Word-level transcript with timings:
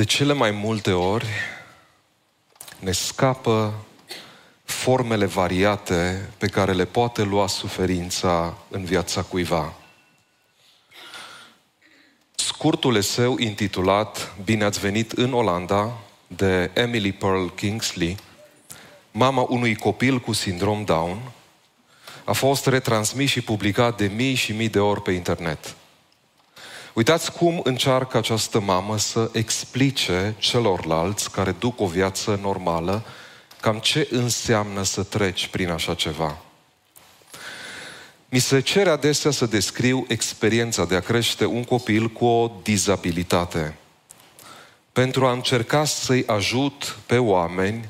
De 0.00 0.06
cele 0.06 0.32
mai 0.32 0.50
multe 0.50 0.92
ori 0.92 1.26
ne 2.78 2.92
scapă 2.92 3.74
formele 4.64 5.26
variate 5.26 6.28
pe 6.38 6.46
care 6.46 6.72
le 6.72 6.84
poate 6.84 7.22
lua 7.22 7.46
suferința 7.46 8.56
în 8.68 8.84
viața 8.84 9.22
cuiva. 9.22 9.74
Scurtul 12.34 12.96
eseu 12.96 13.38
intitulat 13.38 14.34
Bine 14.44 14.64
ați 14.64 14.80
venit 14.80 15.12
în 15.12 15.32
Olanda 15.32 15.98
de 16.26 16.70
Emily 16.74 17.12
Pearl 17.12 17.46
Kingsley, 17.46 18.16
mama 19.10 19.46
unui 19.48 19.74
copil 19.74 20.18
cu 20.18 20.32
sindrom 20.32 20.84
Down, 20.84 21.32
a 22.24 22.32
fost 22.32 22.66
retransmis 22.66 23.30
și 23.30 23.40
publicat 23.40 23.96
de 23.96 24.06
mii 24.14 24.34
și 24.34 24.52
mii 24.52 24.68
de 24.68 24.78
ori 24.78 25.02
pe 25.02 25.10
internet. 25.10 25.74
Uitați 26.94 27.32
cum 27.32 27.60
încearcă 27.64 28.16
această 28.16 28.60
mamă 28.60 28.98
să 28.98 29.30
explice 29.32 30.34
celorlalți 30.38 31.30
care 31.30 31.52
duc 31.58 31.80
o 31.80 31.86
viață 31.86 32.38
normală 32.42 33.04
cam 33.60 33.78
ce 33.78 34.08
înseamnă 34.10 34.82
să 34.82 35.02
treci 35.02 35.46
prin 35.46 35.70
așa 35.70 35.94
ceva. 35.94 36.38
Mi 38.28 38.38
se 38.38 38.60
cere 38.60 38.90
adesea 38.90 39.30
să 39.30 39.46
descriu 39.46 40.04
experiența 40.08 40.84
de 40.84 40.94
a 40.94 41.00
crește 41.00 41.44
un 41.44 41.64
copil 41.64 42.08
cu 42.08 42.24
o 42.24 42.50
dizabilitate, 42.62 43.76
pentru 44.92 45.26
a 45.26 45.32
încerca 45.32 45.84
să-i 45.84 46.24
ajut 46.26 46.98
pe 47.06 47.18
oameni, 47.18 47.88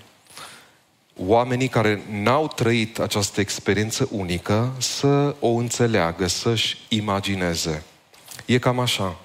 oamenii 1.17 1.69
care 1.69 2.03
n-au 2.11 2.49
trăit 2.49 2.99
această 2.99 3.41
experiență 3.41 4.09
unică, 4.11 4.73
să 4.79 5.37
o 5.41 5.49
înțeleagă, 5.49 6.27
să-și 6.27 6.79
imagineze. 6.89 7.85
E 8.51 8.59
cam 8.59 8.79
așa. 8.79 9.17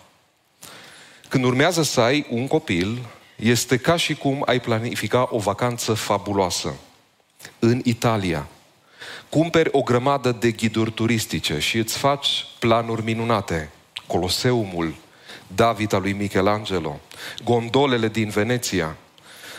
Când 1.28 1.44
urmează 1.44 1.84
să 1.84 2.02
ai 2.02 2.26
un 2.30 2.48
copil, 2.48 3.00
este 3.36 3.78
ca 3.78 3.96
și 3.96 4.16
cum 4.16 4.44
ai 4.46 4.60
planifica 4.60 5.28
o 5.32 5.38
vacanță 5.38 5.94
fabuloasă 5.94 6.74
în 7.60 7.82
Italia. 7.84 8.48
Cumperi 9.30 9.70
o 9.72 9.82
grămadă 9.82 10.32
de 10.32 10.52
ghiduri 10.52 10.92
turistice 10.92 11.60
și 11.60 11.78
îți 11.78 11.98
faci 11.98 12.46
planuri 12.60 13.04
minunate. 13.04 13.70
Coloseumul, 14.08 14.96
David 15.48 15.94
al 15.94 16.02
lui 16.02 16.14
Michelangelo, 16.14 17.00
gondolele 17.44 18.08
din 18.08 18.30
Veneția. 18.30 18.96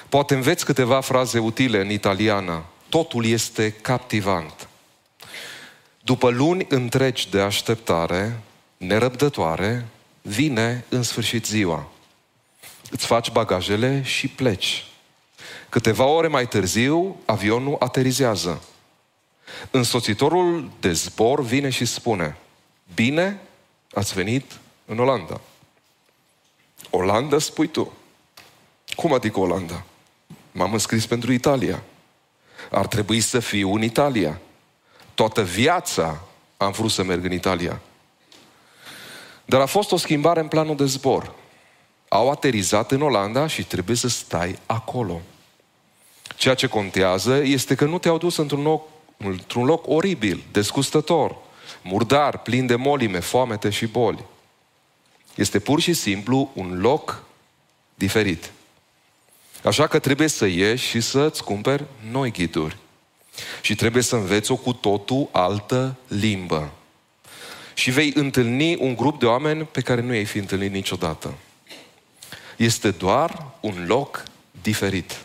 Poate 0.09 0.35
înveți 0.35 0.65
câteva 0.65 1.01
fraze 1.01 1.39
utile 1.39 1.81
în 1.81 1.91
italiană. 1.91 2.65
Totul 2.89 3.25
este 3.25 3.71
captivant. 3.71 4.69
După 6.01 6.31
luni 6.31 6.67
întregi 6.69 7.31
de 7.31 7.41
așteptare, 7.41 8.41
nerăbdătoare, 8.77 9.87
vine 10.23 10.85
în 10.89 11.03
sfârșit 11.03 11.47
ziua. 11.47 11.89
Îți 12.91 13.07
faci 13.07 13.31
bagajele 13.31 14.03
și 14.03 14.29
pleci. 14.29 14.85
Câteva 15.69 16.05
ore 16.05 16.29
mai 16.29 16.49
târziu, 16.49 17.21
avionul 17.25 17.77
aterizează. 17.79 18.63
Însoțitorul 19.71 20.71
de 20.81 20.93
zbor 20.93 21.43
vine 21.43 21.71
și 21.71 21.85
spune, 21.85 22.37
bine 22.95 23.41
ați 23.93 24.15
venit 24.15 24.59
în 24.85 24.99
Olanda. 24.99 25.41
Olanda 26.91 27.39
spui 27.39 27.67
tu. 27.67 27.93
Cum 28.95 29.13
adică 29.13 29.41
Olanda? 29.41 29.85
M-am 30.53 30.73
înscris 30.73 31.07
pentru 31.07 31.33
Italia. 31.33 31.83
Ar 32.71 32.87
trebui 32.87 33.21
să 33.21 33.41
fiu 33.41 33.75
în 33.75 33.83
Italia. 33.83 34.41
Toată 35.15 35.43
viața 35.43 36.21
am 36.57 36.73
vrut 36.73 36.91
să 36.91 37.03
merg 37.03 37.25
în 37.25 37.33
Italia. 37.33 37.81
Dar 39.49 39.61
a 39.61 39.67
fost 39.67 39.93
o 39.93 39.97
schimbare 39.97 40.41
în 40.41 40.49
planul 40.49 40.77
de 40.77 40.85
zbor. 40.85 41.35
Au 42.09 42.31
aterizat 42.31 42.91
în 42.91 43.03
Olanda 43.03 43.47
și 43.47 43.65
trebuie 43.65 43.97
să 43.97 44.09
stai 44.09 44.59
acolo. 44.67 45.21
Ceea 46.37 46.55
ce 46.55 46.67
contează 46.67 47.43
este 47.43 47.75
că 47.75 47.85
nu 47.85 47.99
te-au 47.99 48.19
dus 48.19 48.37
într-un 48.37 48.63
loc, 48.63 48.89
într-un 49.17 49.65
loc 49.65 49.89
oribil, 49.89 50.45
desgustător, 50.53 51.37
murdar, 51.83 52.39
plin 52.39 52.67
de 52.67 52.77
molime, 52.77 53.21
foamete 53.21 53.71
și 53.71 53.87
boli. 53.87 54.25
Este 55.35 55.59
pur 55.59 55.81
și 55.81 55.93
simplu 55.93 56.51
un 56.55 56.81
loc 56.81 57.23
diferit. 57.95 58.53
Așa 59.65 59.87
că 59.87 59.99
trebuie 59.99 60.29
să 60.29 60.47
ieși 60.47 60.89
și 60.89 61.01
să-ți 61.01 61.45
cumperi 61.45 61.85
noi 62.11 62.31
ghiduri. 62.31 62.77
Și 63.61 63.75
trebuie 63.75 64.03
să 64.03 64.17
înveți 64.17 64.51
o 64.51 64.57
cu 64.57 64.73
totul 64.73 65.29
altă 65.33 65.97
limbă 66.09 66.73
și 67.77 67.91
vei 67.91 68.13
întâlni 68.15 68.77
un 68.77 68.95
grup 68.95 69.19
de 69.19 69.27
oameni 69.27 69.65
pe 69.65 69.81
care 69.81 70.01
nu 70.01 70.15
i-ai 70.15 70.25
fi 70.25 70.39
întâlnit 70.39 70.73
niciodată. 70.73 71.35
Este 72.57 72.91
doar 72.91 73.47
un 73.61 73.85
loc 73.87 74.23
diferit. 74.63 75.25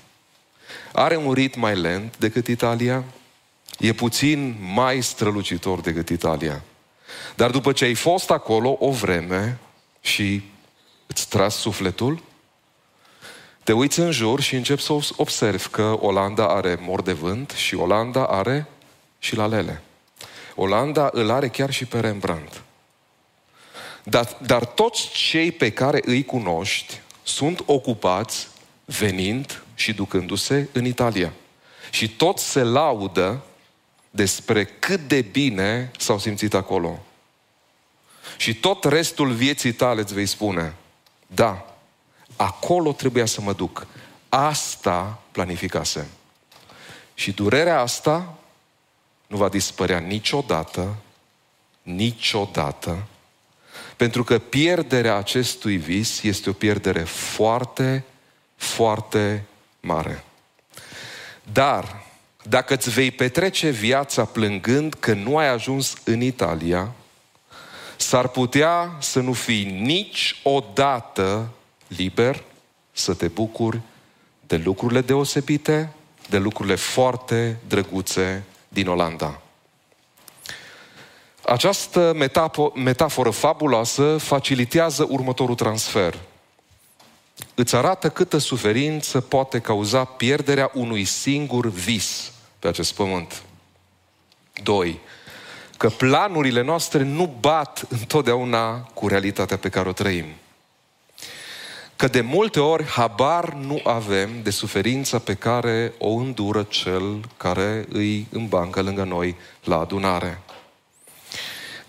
Are 0.94 1.16
un 1.16 1.34
ritm 1.34 1.60
mai 1.60 1.76
lent 1.76 2.18
decât 2.18 2.48
Italia, 2.48 3.04
e 3.80 3.94
puțin 3.94 4.56
mai 4.74 5.02
strălucitor 5.02 5.82
decât 5.82 6.10
Italia. 6.10 6.64
Dar 7.36 7.52
după 7.52 7.72
ce 7.72 7.86
ai 7.86 7.94
fost 7.94 8.30
acolo 8.30 8.78
o 8.80 8.92
vreme 8.92 9.58
și 10.02 10.42
îți 11.08 11.30
tras 11.30 11.56
sufletul, 11.56 12.24
te 13.64 13.74
uiți 13.74 14.00
în 14.00 14.12
jur 14.12 14.42
și 14.42 14.56
începi 14.56 14.82
să 14.82 14.94
observi 15.16 15.68
că 15.68 15.98
Olanda 16.00 16.48
are 16.48 16.78
mor 16.82 17.02
de 17.02 17.14
vânt 17.14 17.50
și 17.50 17.76
Olanda 17.76 18.26
are 18.26 18.68
și 19.20 19.36
lalele. 19.36 19.82
Olanda 20.56 21.10
îl 21.14 21.30
are 21.30 21.48
chiar 21.48 21.72
și 21.72 21.86
pe 21.86 22.00
Rembrandt. 22.00 22.64
Dar, 24.04 24.38
dar 24.46 24.66
toți 24.66 25.10
cei 25.10 25.52
pe 25.52 25.72
care 25.72 26.02
îi 26.06 26.26
cunoști 26.26 27.02
sunt 27.24 27.64
ocupați 27.66 28.48
venind 28.86 29.64
și 29.76 29.94
ducându-se 29.94 30.68
în 30.72 30.86
Italia. 30.86 31.34
Și 31.92 32.10
toți 32.10 32.50
se 32.50 32.64
laudă 32.64 33.42
despre 34.10 34.66
cât 34.66 35.08
de 35.08 35.22
bine 35.22 35.92
s-au 35.98 36.20
simțit 36.20 36.54
acolo. 36.54 37.00
Și 38.38 38.56
tot 38.56 38.84
restul 38.84 39.32
vieții 39.32 39.72
tale 39.72 40.02
îți 40.02 40.14
vei 40.14 40.26
spune, 40.26 40.76
da, 41.28 41.76
acolo 42.36 42.92
trebuia 42.92 43.26
să 43.26 43.42
mă 43.42 43.54
duc. 43.54 43.88
Asta 44.30 45.22
planificase. 45.32 46.08
Și 47.14 47.32
durerea 47.32 47.80
asta 47.80 48.36
nu 49.32 49.38
va 49.38 49.50
dispărea 49.50 50.00
niciodată, 50.00 50.96
niciodată, 51.82 53.04
pentru 53.96 54.24
că 54.24 54.40
pierderea 54.40 55.16
acestui 55.16 55.78
vis 55.78 56.22
este 56.24 56.50
o 56.50 56.54
pierdere 56.54 57.04
foarte, 57.04 58.04
foarte 58.56 59.44
mare. 59.80 60.24
Dar, 61.52 62.04
dacă 62.44 62.74
îți 62.74 62.90
vei 62.90 63.12
petrece 63.12 63.70
viața 63.70 64.26
plângând 64.26 64.94
că 64.94 65.14
nu 65.14 65.38
ai 65.38 65.48
ajuns 65.48 65.94
în 66.04 66.22
Italia, 66.22 66.92
s-ar 67.98 68.28
putea 68.28 68.96
să 69.00 69.20
nu 69.20 69.34
fii 69.34 69.64
niciodată 69.64 71.50
liber 71.88 72.44
să 72.92 73.14
te 73.14 73.28
bucuri 73.28 73.80
de 74.48 74.58
lucrurile 74.58 75.02
deosebite, 75.02 75.94
de 76.30 76.38
lucrurile 76.38 76.76
foarte 76.76 77.60
drăguțe 77.68 78.44
din 78.74 78.88
Olanda. 78.88 79.42
Această 81.46 82.14
metaforă 82.76 83.30
fabuloasă 83.30 84.18
facilitează 84.18 85.08
următorul 85.10 85.56
transfer. 85.56 86.18
Îți 87.56 87.76
arată 87.76 88.10
câtă 88.10 88.38
suferință 88.38 89.22
poate 89.22 89.60
cauza 89.60 90.04
pierderea 90.04 90.72
unui 90.74 91.06
singur 91.06 91.68
vis 91.68 92.32
pe 92.60 92.68
acest 92.68 92.94
pământ. 92.94 93.44
Doi, 94.64 95.00
că 95.78 95.90
planurile 95.90 96.62
noastre 96.62 97.04
nu 97.04 97.36
bat 97.40 97.86
întotdeauna 97.90 98.80
cu 98.80 99.08
realitatea 99.08 99.58
pe 99.58 99.70
care 99.70 99.90
o 99.90 99.94
trăim 99.94 100.26
că 102.02 102.08
de 102.08 102.22
multe 102.22 102.60
ori 102.60 102.86
habar 102.86 103.54
nu 103.54 103.82
avem 103.84 104.30
de 104.44 104.50
suferința 104.50 105.20
pe 105.20 105.34
care 105.34 105.94
o 105.98 106.10
îndură 106.10 106.64
cel 106.64 107.30
care 107.38 107.86
îi 107.90 108.28
îmbancă 108.32 108.82
lângă 108.82 109.04
noi 109.04 109.36
la 109.64 109.80
adunare. 109.80 110.42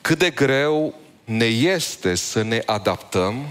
Cât 0.01 0.19
de 0.19 0.31
greu 0.31 0.95
ne 1.25 1.45
este 1.45 2.15
să 2.15 2.43
ne 2.43 2.63
adaptăm 2.67 3.49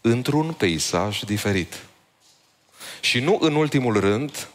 într-un 0.00 0.52
peisaj 0.52 1.20
diferit. 1.20 1.74
Și 3.00 3.20
nu 3.20 3.38
în 3.40 3.54
ultimul 3.54 4.00
rând, 4.00 4.48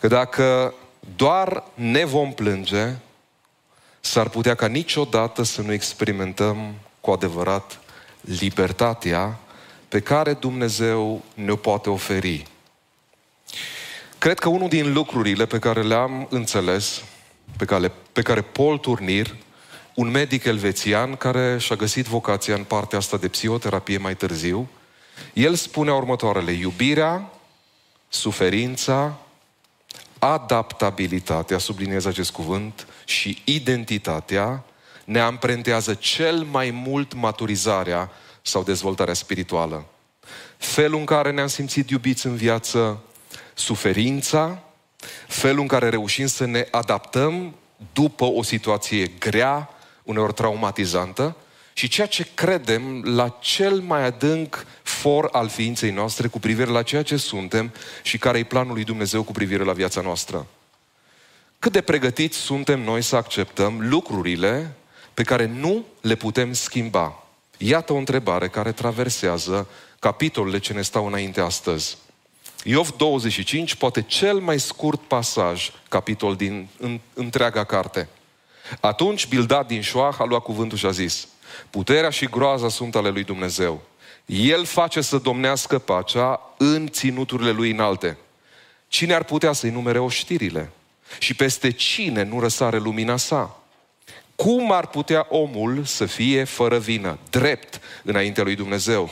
că 0.00 0.08
dacă 0.08 0.74
doar 1.16 1.64
ne 1.74 2.04
vom 2.04 2.32
plânge, 2.32 2.92
s-ar 4.00 4.28
putea 4.28 4.54
ca 4.54 4.66
niciodată 4.66 5.42
să 5.42 5.62
nu 5.62 5.72
experimentăm 5.72 6.74
cu 7.00 7.10
adevărat 7.10 7.80
libertatea 8.20 9.38
pe 9.94 10.00
care 10.00 10.32
Dumnezeu 10.32 11.22
ne-o 11.34 11.56
poate 11.56 11.90
oferi. 11.90 12.46
Cred 14.18 14.38
că 14.38 14.48
unul 14.48 14.68
din 14.68 14.92
lucrurile 14.92 15.46
pe 15.46 15.58
care 15.58 15.82
le-am 15.82 16.26
înțeles, 16.30 17.02
pe 17.56 17.64
care, 17.64 17.92
pe 18.12 18.22
care 18.22 18.40
Paul 18.40 18.78
Turnir, 18.78 19.36
un 19.94 20.10
medic 20.10 20.44
elvețian 20.44 21.16
care 21.16 21.58
și-a 21.58 21.76
găsit 21.76 22.06
vocația 22.06 22.54
în 22.54 22.64
partea 22.64 22.98
asta 22.98 23.16
de 23.16 23.28
psihoterapie 23.28 23.98
mai 23.98 24.16
târziu, 24.16 24.68
El 25.32 25.54
spune 25.54 25.92
următoarele, 25.92 26.52
iubirea, 26.52 27.30
suferința, 28.08 29.18
adaptabilitatea, 30.18 31.58
subliniez 31.58 32.04
acest 32.04 32.30
cuvânt, 32.30 32.86
și 33.04 33.42
identitatea 33.44 34.64
ne 35.04 35.20
amprentează 35.20 35.94
cel 35.94 36.46
mai 36.50 36.70
mult 36.70 37.14
maturizarea 37.14 38.10
sau 38.46 38.62
dezvoltarea 38.62 39.14
spirituală. 39.14 39.84
Felul 40.56 40.98
în 40.98 41.04
care 41.04 41.30
ne-am 41.30 41.46
simțit 41.46 41.90
iubiți 41.90 42.26
în 42.26 42.36
viață, 42.36 43.02
suferința, 43.54 44.62
felul 45.28 45.60
în 45.60 45.66
care 45.66 45.88
reușim 45.88 46.26
să 46.26 46.44
ne 46.44 46.66
adaptăm 46.70 47.54
după 47.92 48.24
o 48.24 48.42
situație 48.42 49.06
grea, 49.06 49.70
uneori 50.02 50.32
traumatizantă, 50.32 51.36
și 51.72 51.88
ceea 51.88 52.06
ce 52.06 52.26
credem 52.34 53.02
la 53.02 53.38
cel 53.40 53.80
mai 53.80 54.04
adânc 54.04 54.66
for 54.82 55.28
al 55.32 55.48
ființei 55.48 55.90
noastre 55.90 56.28
cu 56.28 56.38
privire 56.38 56.70
la 56.70 56.82
ceea 56.82 57.02
ce 57.02 57.16
suntem 57.16 57.72
și 58.02 58.18
care 58.18 58.38
e 58.38 58.44
planul 58.44 58.74
lui 58.74 58.84
Dumnezeu 58.84 59.22
cu 59.22 59.32
privire 59.32 59.64
la 59.64 59.72
viața 59.72 60.00
noastră. 60.00 60.46
Cât 61.58 61.72
de 61.72 61.80
pregătiți 61.80 62.36
suntem 62.36 62.80
noi 62.80 63.02
să 63.02 63.16
acceptăm 63.16 63.88
lucrurile 63.88 64.74
pe 65.14 65.22
care 65.22 65.46
nu 65.46 65.84
le 66.00 66.14
putem 66.14 66.52
schimba? 66.52 67.23
Iată 67.58 67.92
o 67.92 67.96
întrebare 67.96 68.48
care 68.48 68.72
traversează 68.72 69.66
capitolele 69.98 70.58
ce 70.58 70.72
ne 70.72 70.82
stau 70.82 71.06
înainte 71.06 71.40
astăzi. 71.40 71.96
Iov 72.64 72.90
25, 72.96 73.74
poate 73.74 74.02
cel 74.02 74.38
mai 74.38 74.60
scurt 74.60 75.00
pasaj, 75.00 75.70
capitol 75.88 76.36
din 76.36 76.68
în, 76.78 77.00
întreaga 77.14 77.64
carte. 77.64 78.08
Atunci 78.80 79.26
Bildad 79.26 79.66
din 79.66 79.80
Șoah 79.80 80.14
a 80.18 80.24
luat 80.24 80.42
cuvântul 80.42 80.78
și 80.78 80.86
a 80.86 80.90
zis, 80.90 81.28
Puterea 81.70 82.10
și 82.10 82.26
groaza 82.26 82.68
sunt 82.68 82.94
ale 82.94 83.08
lui 83.08 83.24
Dumnezeu. 83.24 83.82
El 84.26 84.64
face 84.64 85.00
să 85.00 85.18
domnească 85.18 85.78
pacea 85.78 86.40
în 86.56 86.88
ținuturile 86.90 87.50
lui 87.50 87.70
înalte. 87.70 88.16
Cine 88.88 89.14
ar 89.14 89.24
putea 89.24 89.52
să-i 89.52 89.70
numere 89.70 89.98
oștirile? 89.98 90.70
Și 91.18 91.34
peste 91.34 91.70
cine 91.70 92.22
nu 92.22 92.40
răsare 92.40 92.78
lumina 92.78 93.16
sa? 93.16 93.63
Cum 94.36 94.72
ar 94.72 94.86
putea 94.86 95.26
omul 95.28 95.84
să 95.84 96.06
fie 96.06 96.44
fără 96.44 96.78
vină, 96.78 97.18
drept 97.30 97.80
înaintea 98.02 98.42
lui 98.42 98.54
Dumnezeu? 98.54 99.10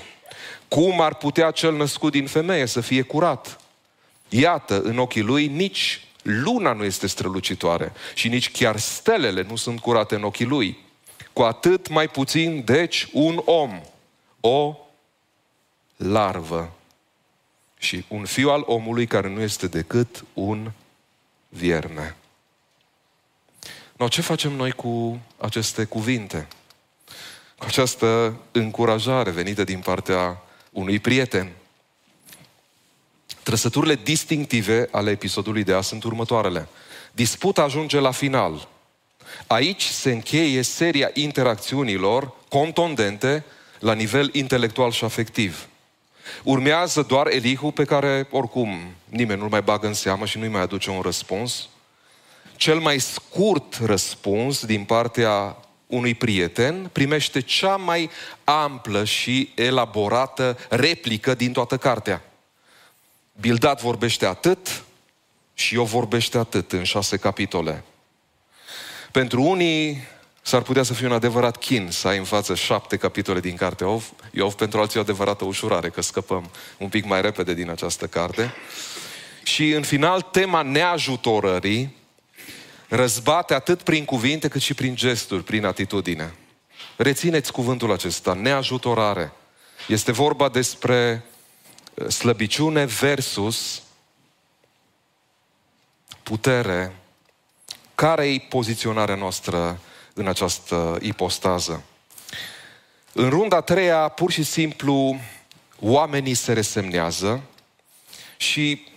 Cum 0.69 1.01
ar 1.01 1.15
putea 1.15 1.51
cel 1.51 1.77
născut 1.77 2.13
din 2.13 2.27
femeie 2.27 2.67
să 2.67 2.81
fie 2.81 3.03
curat? 3.03 3.61
Iată, 4.29 4.81
în 4.81 4.99
ochii 4.99 5.23
lui 5.23 5.47
nici 5.47 6.07
luna 6.23 6.73
nu 6.73 6.85
este 6.85 7.07
strălucitoare 7.07 7.93
și 8.15 8.29
nici 8.29 8.51
chiar 8.51 8.77
stelele 8.77 9.43
nu 9.43 9.57
sunt 9.57 9.81
curate 9.81 10.15
în 10.15 10.23
ochii 10.23 10.47
lui. 10.47 10.79
Cu 11.33 11.43
atât 11.43 11.89
mai 11.89 12.09
puțin, 12.09 12.63
deci, 12.65 13.09
un 13.13 13.43
om, 13.45 13.81
o 14.41 14.77
larvă 15.97 16.73
și 17.79 18.05
un 18.09 18.25
fiu 18.25 18.51
al 18.51 18.63
omului 18.67 19.07
care 19.07 19.29
nu 19.29 19.41
este 19.41 19.67
decât 19.67 20.25
un 20.35 20.71
vierne. 21.49 22.17
No, 24.03 24.09
ce 24.09 24.21
facem 24.21 24.53
noi 24.53 24.71
cu 24.71 25.21
aceste 25.39 25.85
cuvinte? 25.85 26.49
Cu 27.59 27.65
această 27.67 28.37
încurajare 28.53 29.31
venită 29.31 29.65
din 29.65 29.79
partea 29.79 30.43
unui 30.71 30.99
prieten. 30.99 31.53
Trăsăturile 33.43 33.95
distinctive 33.95 34.89
ale 34.91 35.11
episodului 35.11 35.65
de 35.65 35.73
azi 35.73 35.89
sunt 35.89 36.05
următoarele. 36.05 36.69
Disputa 37.13 37.63
ajunge 37.63 37.99
la 37.99 38.11
final. 38.11 38.69
Aici 39.47 39.85
se 39.85 40.11
încheie 40.11 40.63
seria 40.63 41.11
interacțiunilor 41.15 42.35
contondente 42.49 43.45
la 43.79 43.93
nivel 43.93 44.31
intelectual 44.33 44.91
și 44.91 45.05
afectiv. 45.05 45.69
Urmează 46.43 47.03
doar 47.03 47.27
Elihu 47.27 47.71
pe 47.71 47.85
care 47.85 48.27
oricum 48.31 48.95
nimeni 49.05 49.41
nu-l 49.41 49.49
mai 49.49 49.63
bagă 49.63 49.87
în 49.87 49.95
seamă 49.95 50.27
și 50.27 50.39
nu-i 50.39 50.49
mai 50.49 50.61
aduce 50.61 50.91
un 50.91 51.01
răspuns. 51.01 51.69
Cel 52.63 52.79
mai 52.79 52.99
scurt 52.99 53.79
răspuns 53.85 54.65
din 54.65 54.85
partea 54.85 55.57
unui 55.87 56.15
prieten 56.15 56.91
primește 56.93 57.41
cea 57.41 57.77
mai 57.77 58.11
amplă 58.45 59.05
și 59.05 59.53
elaborată 59.55 60.59
replică 60.69 61.35
din 61.35 61.53
toată 61.53 61.77
cartea. 61.77 62.23
Bildat 63.41 63.81
vorbește 63.81 64.27
atât 64.27 64.85
și 65.55 65.75
eu 65.75 65.85
vorbește 65.85 66.39
atât 66.39 66.73
în 66.73 66.83
șase 66.83 67.17
capitole. 67.17 67.85
Pentru 69.13 69.43
unii 69.43 70.03
s-ar 70.43 70.63
putea 70.63 70.83
să 70.83 70.95
fie 70.95 71.07
un 71.07 71.13
adevărat 71.13 71.57
chin 71.57 71.89
să 71.91 72.09
ai 72.09 72.19
în 72.19 72.25
față 72.25 72.55
șapte 72.55 72.97
capitole 72.97 73.41
din 73.41 73.57
cartea 73.57 73.87
Iov. 73.87 74.13
Iov 74.33 74.55
pentru 74.55 74.81
alții 74.81 74.99
o 74.99 75.03
adevărată 75.03 75.45
ușurare, 75.45 75.89
că 75.89 76.01
scăpăm 76.01 76.51
un 76.79 76.89
pic 76.89 77.05
mai 77.05 77.21
repede 77.21 77.55
din 77.55 77.71
această 77.71 78.07
carte. 78.07 78.55
Și 79.43 79.71
în 79.71 79.83
final, 79.83 80.21
tema 80.21 80.63
neajutorării 80.63 82.01
răzbate 82.95 83.55
atât 83.55 83.83
prin 83.83 84.05
cuvinte 84.05 84.49
cât 84.49 84.61
și 84.61 84.75
prin 84.75 84.95
gesturi, 84.95 85.45
prin 85.45 85.65
atitudine. 85.65 86.35
Rețineți 86.97 87.53
cuvântul 87.53 87.93
acesta, 87.93 88.33
neajutorare. 88.33 89.33
Este 89.89 90.13
vorba 90.13 90.49
despre 90.49 91.25
uh, 91.95 92.09
slăbiciune 92.09 92.85
versus 92.85 93.83
putere. 96.23 96.97
Care 97.95 98.33
e 98.33 98.47
poziționarea 98.49 99.15
noastră 99.15 99.81
în 100.15 100.29
această 100.29 100.99
ipostază? 101.01 101.83
În 103.13 103.29
runda 103.29 103.57
a 103.57 103.61
treia, 103.61 104.09
pur 104.09 104.31
și 104.31 104.43
simplu, 104.43 105.21
oamenii 105.81 106.35
se 106.35 106.53
resemnează 106.53 107.43
și 108.37 108.92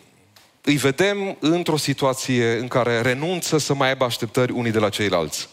îi 0.65 0.75
vedem 0.75 1.37
într-o 1.39 1.77
situație 1.77 2.57
în 2.57 2.67
care 2.67 3.01
renunță 3.01 3.57
să 3.57 3.73
mai 3.73 3.87
aibă 3.87 4.05
așteptări 4.05 4.51
unii 4.51 4.71
de 4.71 4.79
la 4.79 4.89
ceilalți. 4.89 5.49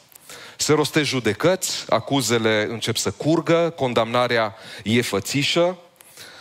Se 0.57 0.73
roste 0.73 1.03
judecăți, 1.03 1.85
acuzele 1.89 2.67
încep 2.71 2.97
să 2.97 3.11
curgă, 3.11 3.73
condamnarea 3.77 4.55
e 4.85 5.03
fățișă, 5.03 5.79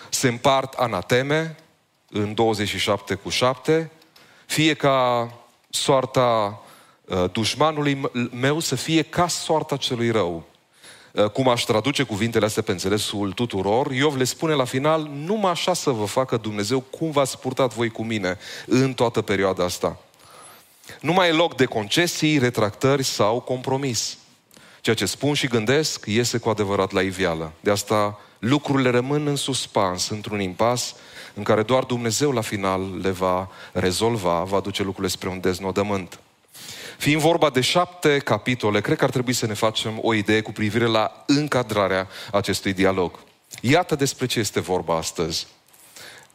se 0.09 0.27
împart 0.27 0.73
anateme 0.73 1.56
în 2.09 2.33
27 2.33 3.13
cu 3.13 3.29
7, 3.29 3.91
fie 4.45 4.73
ca 4.73 5.29
soarta 5.69 6.62
uh, 7.06 7.25
dușmanului 7.31 8.01
meu 8.31 8.59
să 8.59 8.75
fie 8.75 9.01
ca 9.01 9.27
soarta 9.27 9.77
celui 9.77 10.12
rău. 10.12 10.50
Uh, 11.13 11.30
cum 11.30 11.48
aș 11.48 11.63
traduce 11.63 12.04
cuvintele 12.04 12.46
astea 12.46 12.63
pe 12.63 12.72
înțelesul 12.72 13.31
tuturor, 13.31 13.92
Iov 13.92 14.16
le 14.16 14.24
spune 14.24 14.54
la 14.54 14.66
final, 14.66 15.10
numai 15.25 15.52
așa 15.52 15.74
să 15.74 15.90
vă 15.90 16.06
facă 16.06 16.38
Dumnezeu 16.38 16.80
cum 16.80 17.12
v-ați 17.12 17.40
purtat 17.40 17.74
voi 17.74 17.90
cu 17.90 18.04
mine 18.04 18.38
în 18.66 18.94
toată 18.94 19.21
perioada 19.21 19.64
asta. 19.64 19.97
Nu 21.02 21.14
mai 21.14 21.30
e 21.30 21.31
loc 21.31 21.56
de 21.56 21.66
concesii, 21.66 22.38
retractări 22.38 23.04
sau 23.04 23.40
compromis. 23.40 24.18
Ceea 24.81 24.95
ce 24.95 25.06
spun 25.06 25.33
și 25.33 25.47
gândesc 25.47 26.06
iese 26.06 26.38
cu 26.38 26.50
adevărat 26.50 26.92
la 26.92 27.02
iveală. 27.02 27.52
De 27.59 27.71
asta 27.71 28.19
lucrurile 28.40 28.90
rămân 28.90 29.28
în 29.28 29.35
suspans, 29.35 30.09
într-un 30.09 30.40
impas 30.40 30.95
în 31.33 31.44
care 31.44 31.64
doar 31.64 31.83
Dumnezeu 31.83 32.31
la 32.31 32.42
final 32.42 33.00
le 33.02 33.09
va 33.09 33.50
rezolva, 33.71 34.44
va 34.44 34.59
duce 34.59 34.83
lucrurile 34.83 35.12
spre 35.12 35.30
un 35.30 35.40
deznodământ. 35.40 36.19
Fiind 37.02 37.22
vorba 37.22 37.50
de 37.50 37.62
șapte 37.62 38.18
capitole, 38.18 38.81
cred 38.81 38.98
că 38.98 39.04
ar 39.04 39.10
trebui 39.10 39.34
să 39.34 39.46
ne 39.46 39.54
facem 39.54 40.00
o 40.02 40.14
idee 40.14 40.42
cu 40.42 40.52
privire 40.52 40.86
la 40.86 41.24
încadrarea 41.28 42.08
acestui 42.31 42.74
dialog. 42.74 43.20
Iată 43.62 43.96
despre 43.96 44.26
ce 44.26 44.40
este 44.40 44.60
vorba 44.60 44.98
astăzi. 44.98 45.48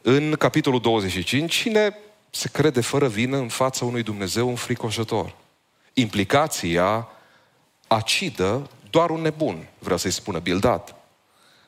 În 0.03 0.35
capitolul 0.39 0.81
25, 0.81 1.55
cine 1.55 1.97
se 2.31 2.49
crede 2.49 2.81
fără 2.81 3.09
vină 3.09 3.37
în 3.37 3.49
fața 3.49 3.85
unui 3.85 4.03
Dumnezeu 4.03 4.49
înfricoșător? 4.49 5.35
Implicația 5.93 7.09
acidă 7.87 8.71
doar 8.91 9.11
un 9.11 9.21
nebun, 9.21 9.69
vrea 9.79 9.97
să-i 9.97 10.11
spună 10.11 10.39
Bildat. 10.39 10.95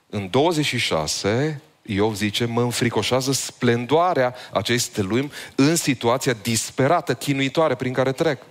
În 0.07 0.31
26, 0.31 1.61
Iov 1.83 2.15
zice, 2.15 2.45
mă 2.45 2.63
înfricoșează 2.63 3.33
splendoarea 3.33 4.35
acestei 4.53 5.05
lumi 5.05 5.33
în 5.55 5.77
situația 5.77 6.33
disperată, 6.43 7.15
chinuitoare 7.15 7.75
prin 7.75 7.93
care 7.93 8.13
trec. 8.13 8.43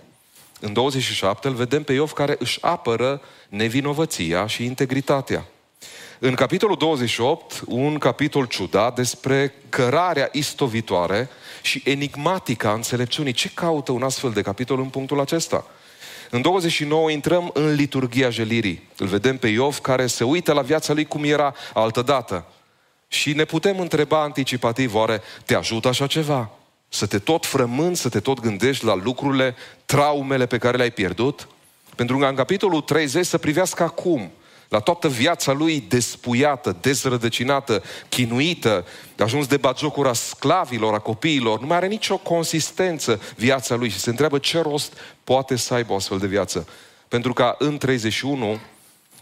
În 0.60 0.72
27 0.72 1.48
îl 1.48 1.54
vedem 1.54 1.82
pe 1.82 1.92
Iov 1.92 2.12
care 2.12 2.36
își 2.38 2.58
apără 2.60 3.20
nevinovăția 3.48 4.46
și 4.46 4.64
integritatea. 4.64 5.44
În 6.18 6.34
capitolul 6.34 6.76
28, 6.76 7.62
un 7.66 7.98
capitol 7.98 8.44
ciudat 8.44 8.94
despre 8.94 9.54
cărarea 9.68 10.28
istovitoare 10.32 11.28
și 11.62 11.82
enigmatica 11.84 12.72
înțelepciunii. 12.72 13.32
Ce 13.32 13.50
caută 13.54 13.92
un 13.92 14.02
astfel 14.02 14.30
de 14.30 14.42
capitol 14.42 14.78
în 14.80 14.88
punctul 14.88 15.20
acesta? 15.20 15.66
În 16.30 16.42
29 16.42 17.10
intrăm 17.10 17.50
în 17.54 17.74
liturgia 17.74 18.30
jelirii. 18.30 18.88
Îl 18.96 19.06
vedem 19.06 19.36
pe 19.36 19.48
Iov 19.48 19.78
care 19.78 20.06
se 20.06 20.24
uită 20.24 20.52
la 20.52 20.62
viața 20.62 20.92
lui 20.92 21.04
cum 21.04 21.24
era 21.24 21.54
altădată. 21.74 22.46
Și 23.08 23.32
ne 23.32 23.44
putem 23.44 23.78
întreba 23.78 24.22
anticipativ, 24.22 24.94
oare 24.94 25.22
te 25.44 25.54
ajută 25.54 25.88
așa 25.88 26.06
ceva? 26.06 26.57
Să 26.88 27.06
te 27.06 27.18
tot 27.18 27.46
frămânți, 27.46 28.00
să 28.00 28.08
te 28.08 28.20
tot 28.20 28.40
gândești 28.40 28.84
la 28.84 28.94
lucrurile, 28.94 29.54
traumele 29.84 30.46
pe 30.46 30.58
care 30.58 30.76
le-ai 30.76 30.90
pierdut? 30.90 31.48
Pentru 31.96 32.18
că 32.18 32.26
în 32.26 32.34
capitolul 32.34 32.80
30 32.80 33.26
să 33.26 33.38
privească 33.38 33.82
acum, 33.82 34.30
la 34.68 34.78
toată 34.78 35.08
viața 35.08 35.52
lui 35.52 35.84
despuiată, 35.88 36.76
dezrădăcinată, 36.80 37.82
chinuită, 38.08 38.86
de 39.16 39.22
ajuns 39.22 39.46
de 39.46 39.56
bagiocura 39.56 40.12
sclavilor, 40.12 40.94
a 40.94 40.98
copiilor, 40.98 41.60
nu 41.60 41.66
mai 41.66 41.76
are 41.76 41.86
nicio 41.86 42.16
consistență 42.16 43.20
viața 43.36 43.74
lui 43.74 43.88
și 43.88 43.98
se 43.98 44.10
întreabă 44.10 44.38
ce 44.38 44.60
rost 44.60 44.92
poate 45.24 45.56
să 45.56 45.74
aibă 45.74 45.92
o 45.92 45.96
astfel 45.96 46.18
de 46.18 46.26
viață. 46.26 46.68
Pentru 47.08 47.32
ca 47.32 47.54
în 47.58 47.78
31 47.78 48.58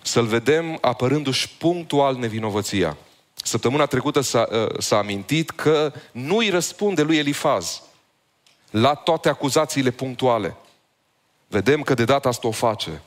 să-l 0.03 0.27
vedem 0.27 0.79
apărându-și 0.81 1.49
punctual 1.59 2.17
nevinovăția. 2.17 2.97
Săptămâna 3.43 3.87
trecută 3.87 4.21
s-a, 4.21 4.49
uh, 4.51 4.79
s-a 4.79 4.99
amintit 4.99 5.51
că 5.51 5.93
nu 6.13 6.37
îi 6.37 6.49
răspunde 6.49 7.03
lui 7.03 7.17
Elifaz 7.17 7.83
la 8.71 8.95
toate 8.95 9.29
acuzațiile 9.29 9.91
punctuale. 9.91 10.57
Vedem 11.47 11.83
că 11.83 11.95
de 11.95 12.05
data 12.05 12.29
asta 12.29 12.49
o 12.49 12.51
face. 12.51 13.03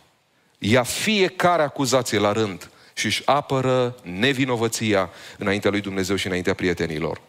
Ia 0.58 0.84
fiecare 0.84 1.62
acuzație 1.62 2.20
la 2.20 2.32
rând 2.32 2.70
și 2.94 3.06
își 3.06 3.22
apără 3.26 3.96
nevinovăția 4.04 5.10
înaintea 5.38 5.72
lui 5.72 5.82
Dumnezeu 5.82 6.16
și 6.16 6.28
înaintea 6.28 6.54
prietenilor. 6.54 7.22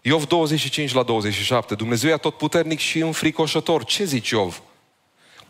Iov 0.00 0.26
25 0.26 0.92
la 0.92 1.02
27. 1.02 1.74
Dumnezeu 1.74 2.10
e 2.10 2.16
tot 2.16 2.36
puternic 2.36 2.78
și 2.78 2.98
înfricoșător. 2.98 3.84
Ce 3.84 4.04
zici 4.04 4.30
Iov? 4.30 4.62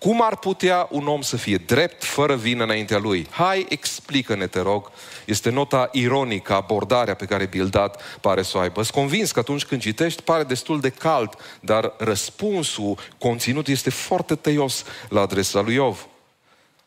Cum 0.02 0.23
ar 0.23 0.37
putea 0.37 0.88
un 0.90 1.06
om 1.06 1.21
să 1.21 1.37
fie 1.37 1.56
drept, 1.56 2.04
fără 2.04 2.37
vină 2.37 2.62
înaintea 2.62 2.99
lui? 2.99 3.26
Hai, 3.30 3.66
explică-ne, 3.68 4.47
te 4.47 4.61
rog. 4.61 4.90
Este 5.25 5.50
nota 5.50 5.88
ironică, 5.92 6.54
abordarea 6.54 7.14
pe 7.14 7.25
care 7.25 7.47
Bildad 7.47 7.97
pare 8.21 8.42
să 8.42 8.56
o 8.56 8.61
aibă. 8.61 8.82
Sunt 8.82 8.97
convins 8.97 9.32
că 9.32 9.38
atunci 9.38 9.64
când 9.64 9.80
citești 9.80 10.23
pare 10.23 10.42
destul 10.42 10.80
de 10.80 10.88
cald, 10.88 11.35
dar 11.61 11.92
răspunsul, 11.99 12.99
conținut 13.18 13.66
este 13.66 13.90
foarte 13.90 14.35
tăios 14.35 14.85
la 15.09 15.21
adresa 15.21 15.61
lui 15.61 15.75
Iov. 15.75 16.06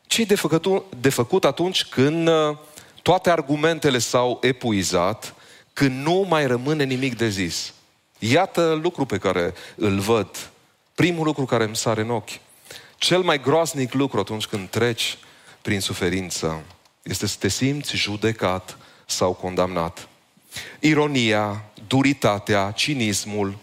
ce 0.06 0.24
de 0.24 0.34
făcut, 0.34 0.84
de 1.00 1.08
făcut 1.08 1.44
atunci 1.44 1.84
când 1.84 2.28
uh, 2.28 2.56
toate 3.02 3.30
argumentele 3.30 3.98
s-au 3.98 4.38
epuizat, 4.40 5.34
când 5.72 6.06
nu 6.06 6.26
mai 6.28 6.46
rămâne 6.46 6.84
nimic 6.84 7.16
de 7.16 7.28
zis? 7.28 7.72
Iată 8.18 8.78
lucru 8.82 9.04
pe 9.04 9.18
care 9.18 9.54
îl 9.76 9.98
văd. 9.98 10.50
Primul 10.94 11.24
lucru 11.24 11.44
care 11.44 11.64
îmi 11.64 11.76
sare 11.76 12.00
în 12.00 12.10
ochi. 12.10 12.44
Cel 12.96 13.20
mai 13.20 13.40
groaznic 13.40 13.92
lucru 13.92 14.18
atunci 14.18 14.46
când 14.46 14.68
treci 14.68 15.18
prin 15.62 15.80
suferință 15.80 16.62
este 17.02 17.26
să 17.26 17.36
te 17.38 17.48
simți 17.48 17.96
judecat 17.96 18.78
sau 19.06 19.32
condamnat. 19.32 20.08
Ironia, 20.80 21.64
duritatea, 21.86 22.70
cinismul 22.70 23.56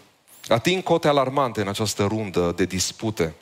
ating 0.48 0.82
cote 0.82 1.08
alarmante 1.08 1.60
în 1.60 1.68
această 1.68 2.04
rundă 2.04 2.52
de 2.56 2.64
dispute. 2.64 3.34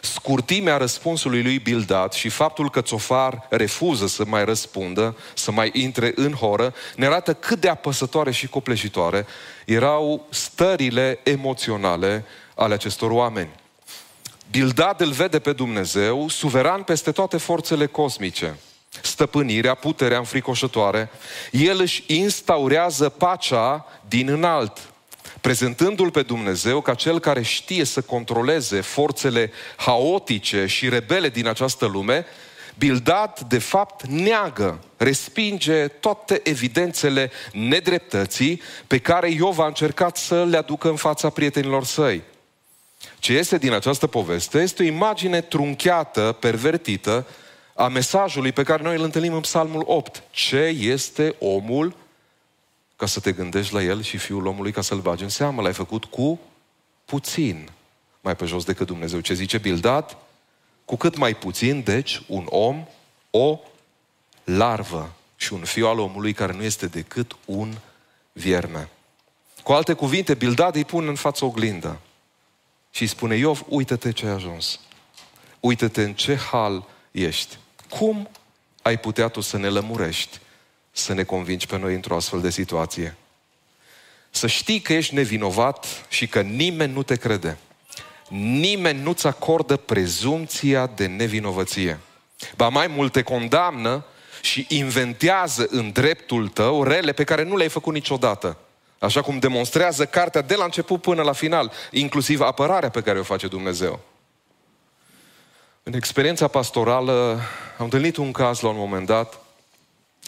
Scurtimea 0.00 0.76
răspunsului 0.76 1.42
lui 1.42 1.58
Bildad 1.58 2.12
și 2.12 2.28
faptul 2.28 2.70
că 2.70 2.80
Țofar 2.80 3.46
refuză 3.50 4.06
să 4.06 4.24
mai 4.26 4.44
răspundă, 4.44 5.16
să 5.34 5.50
mai 5.50 5.70
intre 5.72 6.12
în 6.14 6.32
horă, 6.32 6.74
ne 6.96 7.06
arată 7.06 7.34
cât 7.34 7.60
de 7.60 7.68
apăsătoare 7.68 8.30
și 8.30 8.48
copleșitoare 8.48 9.26
erau 9.64 10.26
stările 10.30 11.18
emoționale 11.22 12.24
ale 12.54 12.74
acestor 12.74 13.10
oameni. 13.10 13.50
Bildad 14.52 15.00
îl 15.00 15.10
vede 15.10 15.38
pe 15.38 15.52
Dumnezeu 15.52 16.28
suveran 16.28 16.82
peste 16.82 17.12
toate 17.12 17.36
forțele 17.36 17.86
cosmice. 17.86 18.58
Stăpânirea, 19.02 19.74
puterea 19.74 20.18
înfricoșătoare. 20.18 21.10
El 21.50 21.80
își 21.80 22.04
instaurează 22.06 23.08
pacea 23.08 23.86
din 24.08 24.28
înalt, 24.28 24.78
prezentându-l 25.40 26.10
pe 26.10 26.22
Dumnezeu 26.22 26.80
ca 26.80 26.94
cel 26.94 27.18
care 27.18 27.42
știe 27.42 27.84
să 27.84 28.00
controleze 28.00 28.80
forțele 28.80 29.50
haotice 29.76 30.66
și 30.66 30.88
rebele 30.88 31.28
din 31.28 31.46
această 31.46 31.86
lume, 31.86 32.26
Bildad, 32.78 33.40
de 33.48 33.58
fapt, 33.58 34.06
neagă, 34.06 34.80
respinge 34.96 35.88
toate 35.88 36.40
evidențele 36.44 37.30
nedreptății 37.52 38.62
pe 38.86 38.98
care 38.98 39.30
Iov 39.30 39.58
a 39.58 39.66
încercat 39.66 40.16
să 40.16 40.44
le 40.44 40.56
aducă 40.56 40.88
în 40.88 40.96
fața 40.96 41.30
prietenilor 41.30 41.84
săi. 41.84 42.22
Ce 43.22 43.32
este 43.32 43.58
din 43.58 43.72
această 43.72 44.06
poveste 44.06 44.58
este 44.58 44.82
o 44.82 44.86
imagine 44.86 45.40
trunchiată, 45.40 46.36
pervertită, 46.40 47.26
a 47.74 47.88
mesajului 47.88 48.52
pe 48.52 48.62
care 48.62 48.82
noi 48.82 48.96
îl 48.96 49.02
întâlnim 49.02 49.32
în 49.32 49.40
Psalmul 49.40 49.82
8. 49.86 50.22
Ce 50.30 50.58
este 50.80 51.34
omul 51.38 51.96
ca 52.96 53.06
să 53.06 53.20
te 53.20 53.32
gândești 53.32 53.74
la 53.74 53.82
el 53.82 54.02
și 54.02 54.16
fiul 54.16 54.46
omului 54.46 54.72
ca 54.72 54.80
să-l 54.80 54.98
bagi 54.98 55.22
în 55.22 55.28
seamă? 55.28 55.62
L-ai 55.62 55.72
făcut 55.72 56.04
cu 56.04 56.40
puțin 57.04 57.68
mai 58.20 58.36
pe 58.36 58.44
jos 58.44 58.64
decât 58.64 58.86
Dumnezeu. 58.86 59.20
Ce 59.20 59.34
zice 59.34 59.58
Bildad? 59.58 60.16
Cu 60.84 60.96
cât 60.96 61.16
mai 61.16 61.34
puțin, 61.34 61.82
deci, 61.82 62.22
un 62.26 62.46
om, 62.48 62.86
o 63.30 63.58
larvă 64.44 65.12
și 65.36 65.52
un 65.52 65.64
fiu 65.64 65.86
al 65.86 65.98
omului 65.98 66.32
care 66.32 66.52
nu 66.52 66.62
este 66.62 66.86
decât 66.86 67.36
un 67.44 67.74
vierme. 68.32 68.88
Cu 69.62 69.72
alte 69.72 69.92
cuvinte, 69.92 70.34
Bildad 70.34 70.74
îi 70.74 70.84
pune 70.84 71.08
în 71.08 71.14
față 71.14 71.44
oglindă 71.44 72.00
și 72.94 73.02
îi 73.02 73.08
spune, 73.08 73.36
Iov, 73.36 73.64
uită-te 73.68 74.12
ce 74.12 74.26
ai 74.26 74.32
ajuns. 74.32 74.80
Uită-te 75.60 76.02
în 76.02 76.14
ce 76.14 76.36
hal 76.36 76.88
ești. 77.10 77.56
Cum 77.88 78.28
ai 78.82 78.98
putea 78.98 79.28
tu 79.28 79.40
să 79.40 79.56
ne 79.56 79.68
lămurești, 79.68 80.38
să 80.90 81.12
ne 81.12 81.22
convingi 81.22 81.66
pe 81.66 81.78
noi 81.78 81.94
într-o 81.94 82.16
astfel 82.16 82.40
de 82.40 82.50
situație? 82.50 83.16
Să 84.30 84.46
știi 84.46 84.80
că 84.80 84.92
ești 84.92 85.14
nevinovat 85.14 85.86
și 86.08 86.26
că 86.26 86.40
nimeni 86.40 86.92
nu 86.92 87.02
te 87.02 87.16
crede. 87.16 87.58
Nimeni 88.28 89.00
nu-ți 89.00 89.26
acordă 89.26 89.76
prezumția 89.76 90.86
de 90.86 91.06
nevinovăție. 91.06 91.98
Ba 92.56 92.68
mai 92.68 92.86
mult 92.86 93.12
te 93.12 93.22
condamnă 93.22 94.04
și 94.40 94.66
inventează 94.68 95.66
în 95.70 95.90
dreptul 95.90 96.48
tău 96.48 96.82
rele 96.82 97.12
pe 97.12 97.24
care 97.24 97.42
nu 97.42 97.56
le-ai 97.56 97.68
făcut 97.68 97.92
niciodată. 97.92 98.56
Așa 99.02 99.22
cum 99.22 99.38
demonstrează 99.38 100.04
cartea 100.04 100.40
de 100.40 100.54
la 100.54 100.64
început 100.64 101.00
până 101.00 101.22
la 101.22 101.32
final, 101.32 101.72
inclusiv 101.90 102.40
apărarea 102.40 102.88
pe 102.88 103.00
care 103.00 103.18
o 103.18 103.22
face 103.22 103.46
Dumnezeu. 103.46 104.00
În 105.82 105.94
experiența 105.94 106.48
pastorală 106.48 107.40
am 107.78 107.84
întâlnit 107.84 108.16
un 108.16 108.32
caz 108.32 108.60
la 108.60 108.68
un 108.68 108.76
moment 108.76 109.06
dat, 109.06 109.38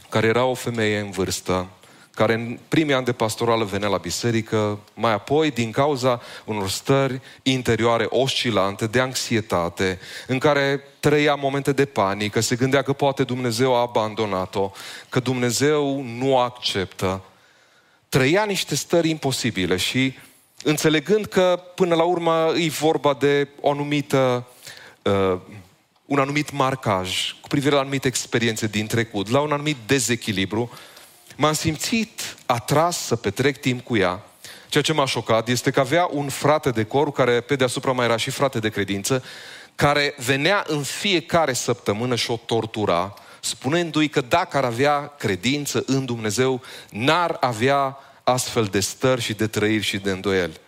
care 0.09 0.27
era 0.27 0.45
o 0.45 0.55
femeie 0.55 0.99
în 0.99 1.11
vârstă, 1.11 1.67
care 2.15 2.33
în 2.33 2.59
primii 2.69 2.95
ani 2.95 3.05
de 3.05 3.13
pastorală 3.13 3.65
venea 3.65 3.89
la 3.89 3.97
biserică, 3.97 4.79
mai 4.95 5.13
apoi, 5.13 5.51
din 5.51 5.71
cauza 5.71 6.21
unor 6.45 6.69
stări 6.69 7.21
interioare 7.43 8.07
oscilante, 8.09 8.87
de 8.87 9.01
anxietate, 9.01 9.99
în 10.27 10.39
care 10.39 10.81
trăia 11.01 11.35
momente 11.35 11.73
de 11.73 11.85
panică, 11.85 12.41
se 12.41 12.57
gândea 12.57 12.83
că 12.83 12.93
poate 12.93 13.25
Dumnezeu 13.25 13.75
a 13.75 13.81
abandonat-o, 13.81 14.71
că 15.09 15.21
Dumnezeu 15.21 16.03
nu 16.03 16.39
acceptă, 16.39 17.23
trăia 18.15 18.45
niște 18.45 18.75
stări 18.75 19.09
imposibile 19.09 19.77
și 19.77 20.15
înțelegând 20.63 21.27
că 21.27 21.63
până 21.75 21.95
la 21.95 22.03
urmă 22.03 22.53
e 22.57 22.69
vorba 22.69 23.15
de 23.15 23.49
o 23.61 23.71
anumită, 23.71 24.47
uh, 25.03 25.39
un 26.05 26.19
anumit 26.19 26.53
marcaj 26.53 27.35
cu 27.41 27.49
privire 27.49 27.75
la 27.75 27.81
anumite 27.81 28.09
experiențe 28.09 28.67
din 28.67 28.87
trecut, 28.87 29.29
la 29.29 29.41
un 29.41 29.53
anumit 29.53 29.77
dezechilibru, 29.87 30.71
m-am 31.37 31.53
simțit 31.53 32.37
atras 32.47 32.99
să 32.99 33.17
petrec 33.17 33.61
timp 33.61 33.85
cu 33.85 33.97
ea. 33.97 34.23
Ceea 34.69 34.83
ce 34.83 34.93
m-a 34.93 35.07
șocat 35.07 35.49
este 35.49 35.71
că 35.71 35.81
avea 35.81 36.09
un 36.11 36.29
frate 36.29 36.71
de 36.71 36.85
cor, 36.85 37.13
care 37.13 37.41
pe 37.41 37.57
deasupra 37.57 37.93
mai 37.93 38.05
era 38.05 38.17
și 38.17 38.31
frate 38.31 38.59
de 38.59 38.69
credință, 38.69 39.25
care 39.75 40.15
venea 40.19 40.65
în 40.67 40.83
fiecare 40.83 41.53
săptămână 41.53 42.15
și 42.15 42.31
o 42.31 42.41
tortura, 42.47 43.15
spunându-i 43.41 44.09
că 44.09 44.21
dacă 44.21 44.57
ar 44.57 44.65
avea 44.65 45.15
credință 45.19 45.83
în 45.87 46.05
Dumnezeu, 46.05 46.63
n-ar 46.91 47.37
avea 47.41 47.99
astfel 48.25 48.65
de 48.65 48.81
stări 48.81 49.21
și 49.21 49.35
de 49.35 49.47
trăiri 49.47 49.85
și 49.85 49.99
de 49.99 50.11
îndoieli. 50.11 50.61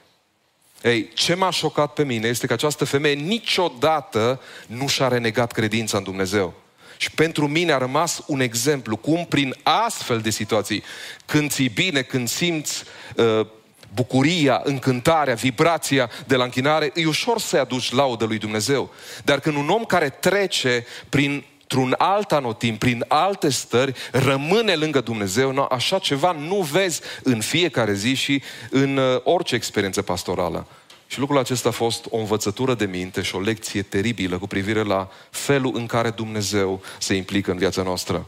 Ei, 0.82 1.08
ce 1.14 1.34
m-a 1.34 1.50
șocat 1.50 1.92
pe 1.92 2.04
mine 2.04 2.28
este 2.28 2.46
că 2.46 2.52
această 2.52 2.84
femeie 2.84 3.14
niciodată 3.14 4.40
nu 4.66 4.86
și-a 4.86 5.08
renegat 5.08 5.52
credința 5.52 5.96
în 5.96 6.02
Dumnezeu. 6.02 6.54
Și 6.96 7.10
pentru 7.10 7.48
mine 7.48 7.72
a 7.72 7.78
rămas 7.78 8.22
un 8.26 8.40
exemplu 8.40 8.96
cum 8.96 9.24
prin 9.24 9.54
astfel 9.62 10.20
de 10.20 10.30
situații, 10.30 10.82
când 11.26 11.50
ți 11.50 11.62
bine, 11.62 12.02
când 12.02 12.28
simți 12.28 12.84
uh, 13.16 13.46
bucuria, 13.94 14.60
încântarea, 14.64 15.34
vibrația 15.34 16.10
de 16.26 16.36
la 16.36 16.44
închinare, 16.44 16.90
e 16.94 17.06
ușor 17.06 17.40
să-i 17.40 17.58
aduci 17.58 17.92
laudă 17.92 18.24
lui 18.24 18.38
Dumnezeu. 18.38 18.90
Dar 19.24 19.40
când 19.40 19.56
un 19.56 19.68
om 19.68 19.84
care 19.84 20.08
trece 20.08 20.86
prin 21.08 21.44
într-un 21.68 21.94
alt 21.98 22.32
anotimp, 22.32 22.78
prin 22.78 23.04
alte 23.08 23.48
stări, 23.48 23.92
rămâne 24.12 24.74
lângă 24.74 25.00
Dumnezeu, 25.00 25.52
no, 25.52 25.66
așa 25.70 25.98
ceva 25.98 26.32
nu 26.32 26.56
vezi 26.56 27.00
în 27.22 27.40
fiecare 27.40 27.94
zi 27.94 28.14
și 28.14 28.42
în 28.70 28.96
uh, 28.96 29.20
orice 29.22 29.54
experiență 29.54 30.02
pastorală. 30.02 30.66
Și 31.06 31.18
lucrul 31.18 31.38
acesta 31.38 31.68
a 31.68 31.72
fost 31.72 32.06
o 32.10 32.16
învățătură 32.16 32.74
de 32.74 32.84
minte 32.84 33.22
și 33.22 33.34
o 33.34 33.40
lecție 33.40 33.82
teribilă 33.82 34.38
cu 34.38 34.46
privire 34.46 34.82
la 34.82 35.08
felul 35.30 35.72
în 35.74 35.86
care 35.86 36.10
Dumnezeu 36.10 36.82
se 36.98 37.14
implică 37.14 37.50
în 37.50 37.58
viața 37.58 37.82
noastră. 37.82 38.26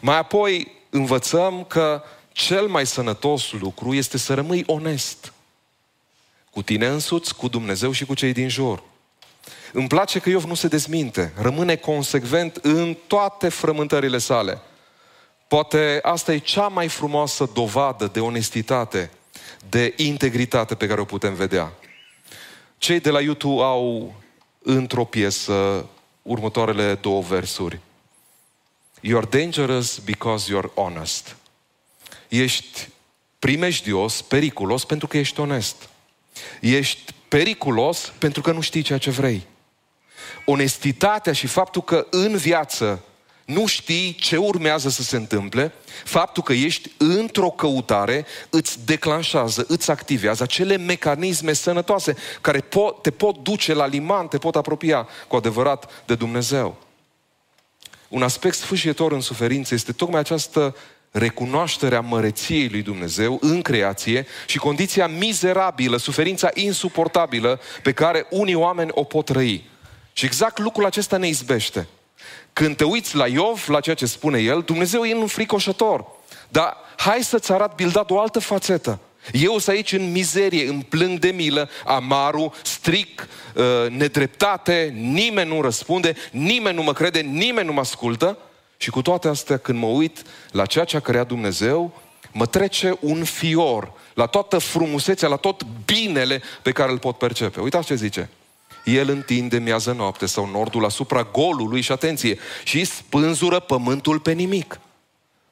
Mai 0.00 0.18
apoi 0.18 0.72
învățăm 0.90 1.64
că 1.64 2.02
cel 2.32 2.66
mai 2.66 2.86
sănătos 2.86 3.52
lucru 3.52 3.94
este 3.94 4.18
să 4.18 4.34
rămâi 4.34 4.64
onest 4.66 5.32
cu 6.50 6.62
tine 6.62 6.86
însuți, 6.86 7.34
cu 7.34 7.48
Dumnezeu 7.48 7.92
și 7.92 8.04
cu 8.04 8.14
cei 8.14 8.32
din 8.32 8.48
jur. 8.48 8.82
Îmi 9.72 9.86
place 9.86 10.18
că 10.18 10.28
Iov 10.28 10.44
nu 10.44 10.54
se 10.54 10.68
dezminte, 10.68 11.32
rămâne 11.40 11.76
consecvent 11.76 12.56
în 12.56 12.96
toate 13.06 13.48
frământările 13.48 14.18
sale. 14.18 14.60
Poate 15.48 15.98
asta 16.02 16.32
e 16.32 16.38
cea 16.38 16.68
mai 16.68 16.88
frumoasă 16.88 17.50
dovadă 17.54 18.06
de 18.12 18.20
onestitate, 18.20 19.10
de 19.68 19.94
integritate 19.96 20.74
pe 20.74 20.86
care 20.86 21.00
o 21.00 21.04
putem 21.04 21.34
vedea. 21.34 21.72
Cei 22.78 23.00
de 23.00 23.10
la 23.10 23.20
YouTube 23.20 23.62
au 23.62 24.14
într-o 24.62 25.04
piesă 25.04 25.86
următoarele 26.22 26.94
două 26.94 27.20
versuri. 27.20 27.80
You're 29.00 29.28
dangerous 29.28 29.98
because 29.98 30.52
you're 30.52 30.74
honest. 30.74 31.36
Ești 32.28 32.88
primejdios, 33.38 34.22
periculos 34.22 34.84
pentru 34.84 35.06
că 35.06 35.18
ești 35.18 35.40
onest. 35.40 35.88
Ești 36.60 37.14
periculos 37.28 38.12
pentru 38.18 38.42
că 38.42 38.52
nu 38.52 38.60
știi 38.60 38.82
ceea 38.82 38.98
ce 38.98 39.10
vrei. 39.10 39.46
Onestitatea 40.44 41.32
și 41.32 41.46
faptul 41.46 41.82
că 41.82 42.06
în 42.10 42.36
viață 42.36 43.02
nu 43.44 43.66
știi 43.66 44.16
ce 44.20 44.36
urmează 44.36 44.88
să 44.88 45.02
se 45.02 45.16
întâmple, 45.16 45.72
faptul 46.04 46.42
că 46.42 46.52
ești 46.52 46.90
într-o 46.96 47.50
căutare 47.50 48.26
îți 48.50 48.84
declanșează, 48.84 49.64
îți 49.68 49.90
activează 49.90 50.42
acele 50.42 50.76
mecanisme 50.76 51.52
sănătoase 51.52 52.16
care 52.40 52.60
pot, 52.60 53.02
te 53.02 53.10
pot 53.10 53.38
duce 53.38 53.74
la 53.74 53.86
liman, 53.86 54.28
te 54.28 54.38
pot 54.38 54.56
apropia 54.56 55.08
cu 55.28 55.36
adevărat 55.36 56.04
de 56.06 56.14
Dumnezeu. 56.14 56.76
Un 58.08 58.22
aspect 58.22 58.54
sfârșitor 58.54 59.12
în 59.12 59.20
suferință 59.20 59.74
este 59.74 59.92
tocmai 59.92 60.20
această 60.20 60.76
recunoașterea 61.10 62.00
măreției 62.00 62.68
lui 62.68 62.82
Dumnezeu 62.82 63.38
în 63.40 63.62
creație 63.62 64.26
și 64.46 64.58
condiția 64.58 65.06
mizerabilă, 65.06 65.96
suferința 65.96 66.50
insuportabilă 66.54 67.60
pe 67.82 67.92
care 67.92 68.26
unii 68.30 68.54
oameni 68.54 68.90
o 68.94 69.04
pot 69.04 69.24
trăi. 69.24 69.64
Și 70.18 70.24
exact 70.24 70.58
lucrul 70.58 70.84
acesta 70.84 71.16
ne 71.16 71.28
izbește. 71.28 71.86
Când 72.52 72.76
te 72.76 72.84
uiți 72.84 73.16
la 73.16 73.26
Iov, 73.26 73.64
la 73.68 73.80
ceea 73.80 73.94
ce 73.94 74.06
spune 74.06 74.38
el, 74.38 74.62
Dumnezeu 74.62 75.04
e 75.04 75.12
înfricoșător. 75.12 76.04
Dar 76.48 76.76
hai 76.96 77.22
să-ți 77.22 77.52
arat 77.52 77.74
Bildad 77.74 78.10
o 78.10 78.20
altă 78.20 78.38
fațetă. 78.38 78.98
Eu 79.32 79.58
sunt 79.58 79.76
aici 79.76 79.92
în 79.92 80.12
mizerie, 80.12 80.68
în 80.68 80.80
plâng 80.80 81.18
de 81.18 81.28
milă, 81.28 81.70
amaru, 81.84 82.54
stric, 82.62 83.28
uh, 83.54 83.90
nedreptate, 83.90 84.94
nimeni 84.96 85.50
nu 85.50 85.62
răspunde, 85.62 86.14
nimeni 86.30 86.76
nu 86.76 86.82
mă 86.82 86.92
crede, 86.92 87.20
nimeni 87.20 87.66
nu 87.66 87.72
mă 87.72 87.80
ascultă. 87.80 88.38
Și 88.76 88.90
cu 88.90 89.02
toate 89.02 89.28
astea, 89.28 89.56
când 89.56 89.78
mă 89.78 89.86
uit 89.86 90.22
la 90.50 90.66
ceea 90.66 90.84
ce 90.84 90.96
a 90.96 91.00
creat 91.00 91.26
Dumnezeu, 91.26 92.00
mă 92.32 92.46
trece 92.46 92.96
un 93.00 93.24
fior 93.24 93.92
la 94.14 94.26
toată 94.26 94.58
frumusețea, 94.58 95.28
la 95.28 95.36
tot 95.36 95.62
binele 95.84 96.42
pe 96.62 96.72
care 96.72 96.90
îl 96.90 96.98
pot 96.98 97.18
percepe. 97.18 97.60
Uitați 97.60 97.86
ce 97.86 97.94
zice. 97.94 98.28
El 98.88 99.08
întinde 99.08 99.58
miază 99.58 99.92
noapte 99.92 100.26
sau 100.26 100.46
nordul 100.46 100.84
asupra 100.84 101.28
golului 101.32 101.80
și 101.80 101.92
atenție, 101.92 102.38
și 102.64 102.84
spânzură 102.84 103.60
pământul 103.60 104.18
pe 104.18 104.32
nimic. 104.32 104.80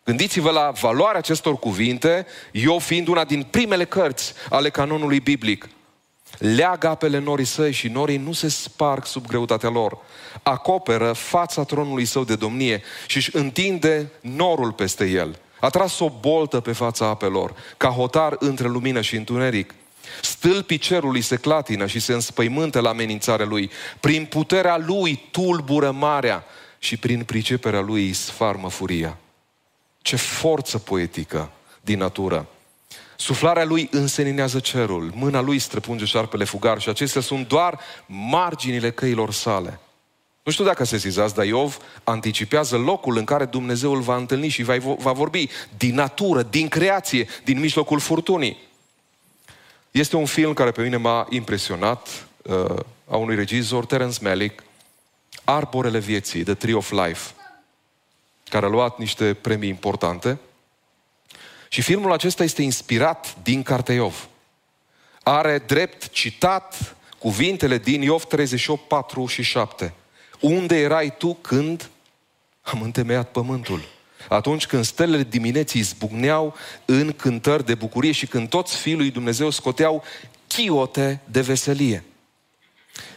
Gândiți-vă 0.05 0.50
la 0.50 0.71
valoarea 0.81 1.19
acestor 1.19 1.59
cuvinte, 1.59 2.26
eu 2.52 2.78
fiind 2.78 3.09
una 3.09 3.25
din 3.25 3.43
primele 3.50 3.85
cărți 3.85 4.33
ale 4.50 4.71
canonului 4.71 5.21
biblic. 5.21 5.69
Leagă 6.38 6.88
apele 6.88 7.19
norii 7.19 7.45
săi 7.45 7.73
și 7.73 7.88
norii 7.88 8.16
nu 8.16 8.33
se 8.33 8.49
sparg 8.49 9.05
sub 9.05 9.26
greutatea 9.26 9.69
lor. 9.69 9.99
Acoperă 10.43 11.12
fața 11.12 11.64
tronului 11.64 12.05
său 12.05 12.25
de 12.25 12.37
domnie 12.37 12.83
și 13.07 13.16
își 13.16 13.37
întinde 13.37 14.11
norul 14.21 14.73
peste 14.73 15.05
el. 15.05 15.38
A 15.61 15.69
tras 15.69 15.99
o 15.99 16.11
boltă 16.21 16.61
pe 16.61 16.73
fața 16.73 17.07
apelor, 17.07 17.55
ca 17.76 17.88
hotar 17.88 18.37
între 18.38 18.69
lumină 18.69 19.00
și 19.00 19.16
întuneric. 19.16 19.75
Stâlpii 20.23 20.79
cerului 20.79 21.21
se 21.21 21.37
clatină 21.37 21.87
și 21.87 22.01
se 22.01 22.13
înspăimântă 22.13 22.81
la 22.81 22.89
amenințarea 22.89 23.47
lui. 23.47 23.71
Prin 24.01 24.25
puterea 24.25 24.77
lui 24.77 25.29
tulbură 25.31 25.91
marea 25.91 26.45
și 26.79 26.97
prin 26.97 27.25
priceperea 27.25 27.81
lui 27.81 28.13
sfarmă 28.13 28.71
furia. 28.71 29.19
Ce 30.03 30.17
forță 30.17 30.79
poetică 30.79 31.51
din 31.81 31.99
natură! 31.99 32.49
Suflarea 33.17 33.65
lui 33.65 33.89
înseninează 33.91 34.59
cerul, 34.59 35.13
mâna 35.15 35.41
lui 35.41 35.59
străpunge 35.59 36.05
șarpele 36.05 36.45
fugar 36.45 36.81
și 36.81 36.88
acestea 36.88 37.21
sunt 37.21 37.49
doar 37.49 37.81
marginile 38.07 38.90
căilor 38.90 39.33
sale. 39.33 39.81
Nu 40.42 40.53
știu 40.53 40.64
dacă 40.64 40.85
se 40.85 40.97
zizați, 40.97 41.35
dar 41.35 41.45
Iov 41.47 41.77
anticipează 42.05 42.77
locul 42.77 43.16
în 43.16 43.25
care 43.25 43.45
Dumnezeu 43.45 43.92
îl 43.92 44.01
va 44.01 44.16
întâlni 44.16 44.49
și 44.49 44.62
va 44.99 45.12
vorbi 45.12 45.49
din 45.77 45.95
natură, 45.95 46.42
din 46.42 46.69
creație, 46.69 47.29
din 47.45 47.61
mijlocul 47.61 48.01
furtunii. 48.01 48.59
Este 49.96 50.16
un 50.16 50.26
film 50.26 50.52
care 50.52 50.70
pe 50.70 50.82
mine 50.82 50.96
m-a 50.96 51.26
impresionat, 51.30 52.26
uh, 52.42 52.76
a 53.09 53.16
unui 53.16 53.35
regizor, 53.35 53.87
Terence 53.87 54.18
Malick, 54.22 54.62
Arborele 55.44 55.98
vieții, 55.98 56.42
The 56.42 56.54
Tree 56.54 56.74
of 56.74 56.90
Life, 56.90 57.30
care 58.48 58.66
a 58.66 58.68
luat 58.68 58.98
niște 58.98 59.35
premii 59.35 59.68
importante. 59.68 60.38
Și 61.68 61.82
filmul 61.82 62.12
acesta 62.12 62.42
este 62.42 62.62
inspirat 62.62 63.37
din 63.42 63.62
cartea 63.62 63.94
Iov. 63.94 64.28
Are 65.22 65.59
drept 65.59 66.09
citat 66.09 66.96
cuvintele 67.18 67.78
din 67.78 68.02
Iov 68.02 68.24
38, 68.24 68.88
4 68.88 69.26
și 69.26 69.42
7. 69.42 69.94
Unde 70.40 70.76
erai 70.80 71.16
tu 71.16 71.35
când 71.35 71.90
am 72.62 72.82
întemeiat 72.82 73.30
pământul? 73.30 73.95
Atunci 74.29 74.67
când 74.67 74.85
stelele 74.85 75.23
dimineții 75.23 75.81
zbucneau 75.81 76.55
în 76.85 77.12
cântări 77.12 77.67
de 77.67 77.75
bucurie 77.75 78.12
și 78.12 78.27
când 78.27 78.49
toți 78.49 78.77
fiii 78.77 78.97
lui 78.97 79.11
Dumnezeu 79.11 79.51
scoteau 79.51 80.05
chiote 80.47 81.21
de 81.25 81.41
veselie. 81.41 82.05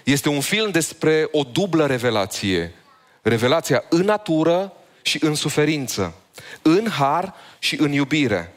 Este 0.04 0.30
un 0.30 0.42
film 0.42 0.72
despre 0.72 1.28
o 1.32 1.44
dublă 1.44 1.86
revelație. 1.86 2.74
Revelația 3.22 3.84
în 3.90 4.02
natură 4.02 4.74
și 5.02 5.18
în 5.22 5.36
suferință. 5.36 6.14
În 6.62 6.90
har 6.90 7.34
și 7.60 7.76
în 7.80 7.92
iubire. 7.92 8.54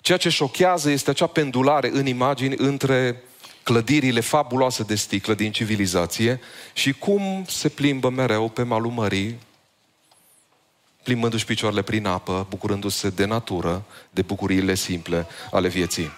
Ceea 0.00 0.18
ce 0.18 0.28
șochează 0.28 0.90
este 0.90 1.10
acea 1.10 1.26
pendulare 1.26 1.90
în 1.92 2.06
imagini 2.06 2.54
între 2.58 3.22
clădirile 3.62 4.20
fabuloase 4.20 4.82
de 4.82 4.94
sticlă 4.94 5.34
din 5.34 5.52
civilizație 5.52 6.40
și 6.72 6.92
cum 6.92 7.44
se 7.48 7.68
plimbă 7.68 8.10
mereu 8.10 8.48
pe 8.48 8.62
malul 8.62 8.90
mării, 8.90 9.38
plimbându-și 11.02 11.44
picioarele 11.44 11.82
prin 11.82 12.06
apă, 12.06 12.46
bucurându-se 12.48 13.08
de 13.08 13.24
natură, 13.24 13.82
de 14.10 14.22
bucuriile 14.22 14.74
simple 14.74 15.26
ale 15.50 15.68
vieții. 15.68 16.10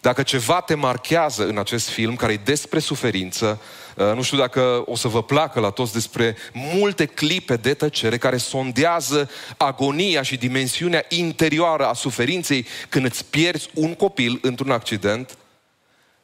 Dacă 0.00 0.22
ceva 0.22 0.60
te 0.60 0.74
marchează 0.74 1.46
în 1.46 1.58
acest 1.58 1.88
film, 1.88 2.16
care 2.16 2.32
e 2.32 2.40
despre 2.44 2.78
suferință, 2.78 3.60
uh, 3.96 4.12
nu 4.14 4.22
știu 4.22 4.38
dacă 4.38 4.82
o 4.86 4.96
să 4.96 5.08
vă 5.08 5.22
placă 5.22 5.60
la 5.60 5.70
toți 5.70 5.92
despre 5.92 6.36
multe 6.52 7.04
clipe 7.04 7.56
de 7.56 7.74
tăcere 7.74 8.18
care 8.18 8.36
sondează 8.36 9.30
agonia 9.56 10.22
și 10.22 10.36
dimensiunea 10.36 11.04
interioară 11.08 11.86
a 11.86 11.92
suferinței 11.92 12.66
când 12.88 13.04
îți 13.04 13.24
pierzi 13.24 13.68
un 13.74 13.94
copil 13.94 14.38
într-un 14.42 14.70
accident, 14.70 15.36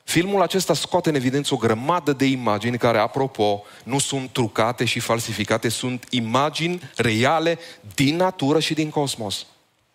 Filmul 0.05 0.43
acesta 0.43 0.75
scoate 0.75 1.09
în 1.09 1.15
evidență 1.15 1.55
o 1.55 1.57
grămadă 1.57 2.12
de 2.12 2.25
imagini 2.25 2.79
care, 2.79 2.99
apropo, 2.99 3.62
nu 3.85 3.99
sunt 3.99 4.31
trucate 4.31 4.85
și 4.85 5.01
falsificate, 5.01 5.69
sunt 5.69 6.07
imagini 6.11 6.91
reale 6.97 7.59
din 7.95 8.17
natură 8.17 8.61
și 8.61 8.75
din 8.75 8.91
cosmos. 8.91 9.47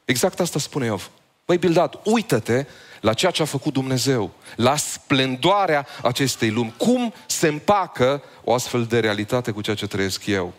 Exact 0.05 0.39
asta 0.39 0.59
spune 0.59 0.85
Iov. 0.85 1.09
Băi, 1.45 1.57
Bildad, 1.57 1.99
uită-te 2.03 2.65
la 3.01 3.13
ceea 3.13 3.31
ce 3.31 3.41
a 3.41 3.45
făcut 3.45 3.73
Dumnezeu, 3.73 4.31
la 4.55 4.75
splendoarea 4.75 5.87
acestei 6.01 6.49
lumi. 6.49 6.73
Cum 6.77 7.13
se 7.25 7.47
împacă 7.47 8.23
o 8.43 8.53
astfel 8.53 8.85
de 8.85 8.99
realitate 8.99 9.51
cu 9.51 9.61
ceea 9.61 9.75
ce 9.75 9.87
trăiesc 9.87 10.25
eu? 10.25 10.53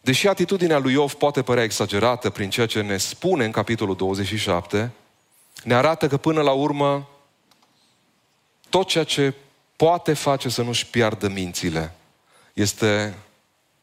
Deși 0.00 0.28
atitudinea 0.28 0.78
lui 0.78 0.92
Iov 0.92 1.12
poate 1.12 1.42
părea 1.42 1.62
exagerată 1.62 2.30
prin 2.30 2.50
ceea 2.50 2.66
ce 2.66 2.80
ne 2.80 2.96
spune 2.96 3.44
în 3.44 3.50
capitolul 3.50 3.96
27, 3.96 4.90
ne 5.64 5.74
arată 5.74 6.08
că 6.08 6.16
până 6.16 6.40
la 6.42 6.52
urmă 6.52 7.08
tot 8.72 8.86
ceea 8.88 9.04
ce 9.04 9.34
poate 9.76 10.12
face 10.12 10.48
să 10.48 10.62
nu-și 10.62 10.86
piardă 10.86 11.28
mințile 11.28 11.94
este 12.52 13.14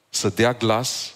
să 0.10 0.30
dea 0.30 0.54
glas 0.54 1.14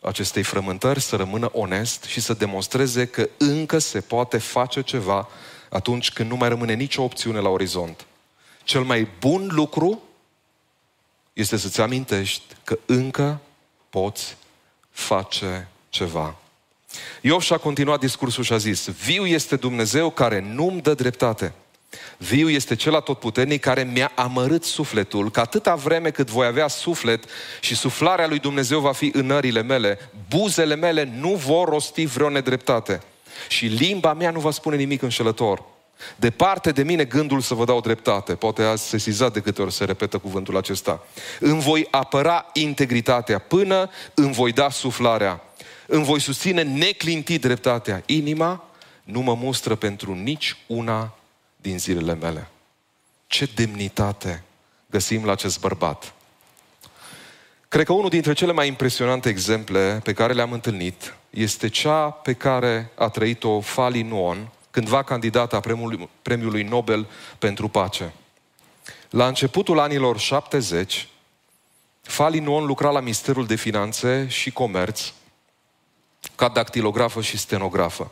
acestei 0.00 0.42
frământări, 0.42 1.00
să 1.00 1.16
rămână 1.16 1.50
onest 1.52 2.04
și 2.04 2.20
să 2.20 2.34
demonstreze 2.34 3.06
că 3.06 3.28
încă 3.38 3.78
se 3.78 4.00
poate 4.00 4.38
face 4.38 4.82
ceva 4.82 5.28
atunci 5.70 6.12
când 6.12 6.30
nu 6.30 6.36
mai 6.36 6.48
rămâne 6.48 6.74
nicio 6.74 7.02
opțiune 7.02 7.38
la 7.38 7.48
orizont. 7.48 8.06
Cel 8.64 8.82
mai 8.82 9.08
bun 9.20 9.48
lucru 9.50 10.02
este 11.32 11.56
să-ți 11.56 11.80
amintești 11.80 12.54
că 12.64 12.78
încă 12.86 13.40
poți 13.88 14.36
face 14.90 15.68
ceva. 15.88 16.36
Iov 17.20 17.40
și-a 17.40 17.58
continuat 17.58 18.00
discursul 18.00 18.44
și 18.44 18.52
a 18.52 18.56
zis, 18.56 18.88
viu 18.88 19.26
este 19.26 19.56
Dumnezeu 19.56 20.10
care 20.10 20.40
nu-mi 20.40 20.80
dă 20.80 20.94
dreptate. 20.94 21.52
Viu 22.18 22.48
este 22.48 22.74
cel 22.74 22.94
atotputernic 22.94 23.60
care 23.60 23.82
mi-a 23.82 24.12
amărât 24.14 24.64
sufletul, 24.64 25.30
că 25.30 25.40
atâta 25.40 25.74
vreme 25.74 26.10
cât 26.10 26.30
voi 26.30 26.46
avea 26.46 26.68
suflet 26.68 27.24
și 27.60 27.76
suflarea 27.76 28.26
lui 28.26 28.38
Dumnezeu 28.38 28.80
va 28.80 28.92
fi 28.92 29.10
în 29.14 29.26
nările 29.26 29.62
mele, 29.62 30.10
buzele 30.28 30.74
mele 30.74 31.12
nu 31.18 31.34
vor 31.34 31.68
rosti 31.68 32.04
vreo 32.04 32.28
nedreptate 32.28 33.02
și 33.48 33.66
limba 33.66 34.12
mea 34.12 34.30
nu 34.30 34.40
va 34.40 34.50
spune 34.50 34.76
nimic 34.76 35.02
înșelător. 35.02 35.62
Departe 36.16 36.72
de 36.72 36.82
mine 36.82 37.04
gândul 37.04 37.40
să 37.40 37.54
vă 37.54 37.64
dau 37.64 37.80
dreptate. 37.80 38.34
Poate 38.34 38.62
ați 38.62 38.88
sesizat 38.88 39.32
de 39.32 39.40
câte 39.40 39.62
ori 39.62 39.72
se 39.72 39.84
repetă 39.84 40.18
cuvântul 40.18 40.56
acesta. 40.56 41.06
Îmi 41.40 41.60
voi 41.60 41.86
apăra 41.90 42.46
integritatea 42.52 43.38
până 43.38 43.90
îmi 44.14 44.32
voi 44.32 44.52
da 44.52 44.70
suflarea. 44.70 45.42
Îmi 45.86 46.04
voi 46.04 46.20
susține 46.20 46.62
neclintit 46.62 47.40
dreptatea. 47.40 48.02
Inima 48.06 48.64
nu 49.04 49.20
mă 49.20 49.34
mustră 49.34 49.74
pentru 49.74 50.14
nici 50.14 50.56
una 50.66 51.14
din 51.60 51.78
zilele 51.78 52.14
mele. 52.14 52.48
Ce 53.26 53.50
demnitate 53.54 54.42
găsim 54.90 55.24
la 55.24 55.32
acest 55.32 55.60
bărbat. 55.60 56.14
Cred 57.68 57.84
că 57.84 57.92
unul 57.92 58.08
dintre 58.08 58.32
cele 58.32 58.52
mai 58.52 58.66
impresionante 58.66 59.28
exemple 59.28 60.00
pe 60.02 60.12
care 60.12 60.32
le-am 60.32 60.52
întâlnit 60.52 61.14
este 61.30 61.68
cea 61.68 62.10
pe 62.10 62.32
care 62.32 62.90
a 62.94 63.08
trăit-o 63.08 63.60
Fali 63.60 64.02
Nuon, 64.02 64.48
cândva 64.70 65.02
candidată 65.02 65.56
a 65.56 65.60
premiului, 65.60 66.08
premiului 66.22 66.62
Nobel 66.62 67.08
pentru 67.38 67.68
pace. 67.68 68.12
La 69.10 69.26
începutul 69.26 69.78
anilor 69.78 70.18
70, 70.18 71.08
Fali 72.02 72.38
Nuon 72.38 72.66
lucra 72.66 72.90
la 72.90 73.00
Ministerul 73.00 73.46
de 73.46 73.54
Finanțe 73.54 74.26
și 74.28 74.50
Comerț 74.50 75.12
ca 76.34 76.48
dactilografă 76.48 77.20
și 77.20 77.38
stenografă. 77.38 78.10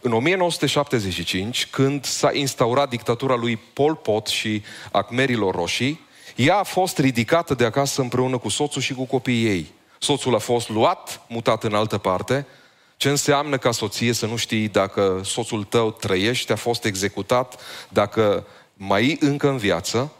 În 0.00 0.12
1975, 0.12 1.66
când 1.66 2.04
s-a 2.04 2.30
instaurat 2.32 2.88
dictatura 2.88 3.34
lui 3.34 3.56
Pol 3.56 3.94
Pot 3.94 4.26
și 4.26 4.62
Acmerilor 4.92 5.54
Roșii, 5.54 6.06
ea 6.36 6.58
a 6.58 6.62
fost 6.62 6.98
ridicată 6.98 7.54
de 7.54 7.64
acasă 7.64 8.00
împreună 8.00 8.38
cu 8.38 8.48
soțul 8.48 8.82
și 8.82 8.94
cu 8.94 9.04
copiii 9.04 9.46
ei. 9.46 9.72
Soțul 9.98 10.34
a 10.34 10.38
fost 10.38 10.68
luat, 10.68 11.20
mutat 11.28 11.64
în 11.64 11.74
altă 11.74 11.98
parte, 11.98 12.46
ce 12.96 13.08
înseamnă 13.08 13.58
ca 13.58 13.70
soție 13.70 14.12
să 14.12 14.26
nu 14.26 14.36
știi 14.36 14.68
dacă 14.68 15.20
soțul 15.24 15.64
tău 15.64 15.90
trăiește, 15.90 16.52
a 16.52 16.56
fost 16.56 16.84
executat, 16.84 17.60
dacă 17.88 18.46
mai 18.74 19.08
e 19.08 19.16
încă 19.20 19.48
în 19.48 19.56
viață. 19.56 20.12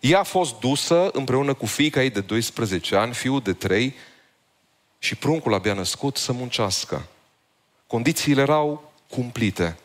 Ea 0.00 0.18
a 0.18 0.22
fost 0.22 0.58
dusă 0.58 1.10
împreună 1.12 1.54
cu 1.54 1.66
fiica 1.66 2.02
ei 2.02 2.10
de 2.10 2.20
12 2.20 2.96
ani, 2.96 3.14
fiul 3.14 3.40
de 3.40 3.52
3 3.52 3.94
și 4.98 5.14
pruncul 5.14 5.54
abia 5.54 5.74
născut 5.74 6.16
să 6.16 6.32
muncească. 6.32 7.06
Condițiile 7.86 8.40
erau 8.40 8.85
cumplite. 9.10 9.76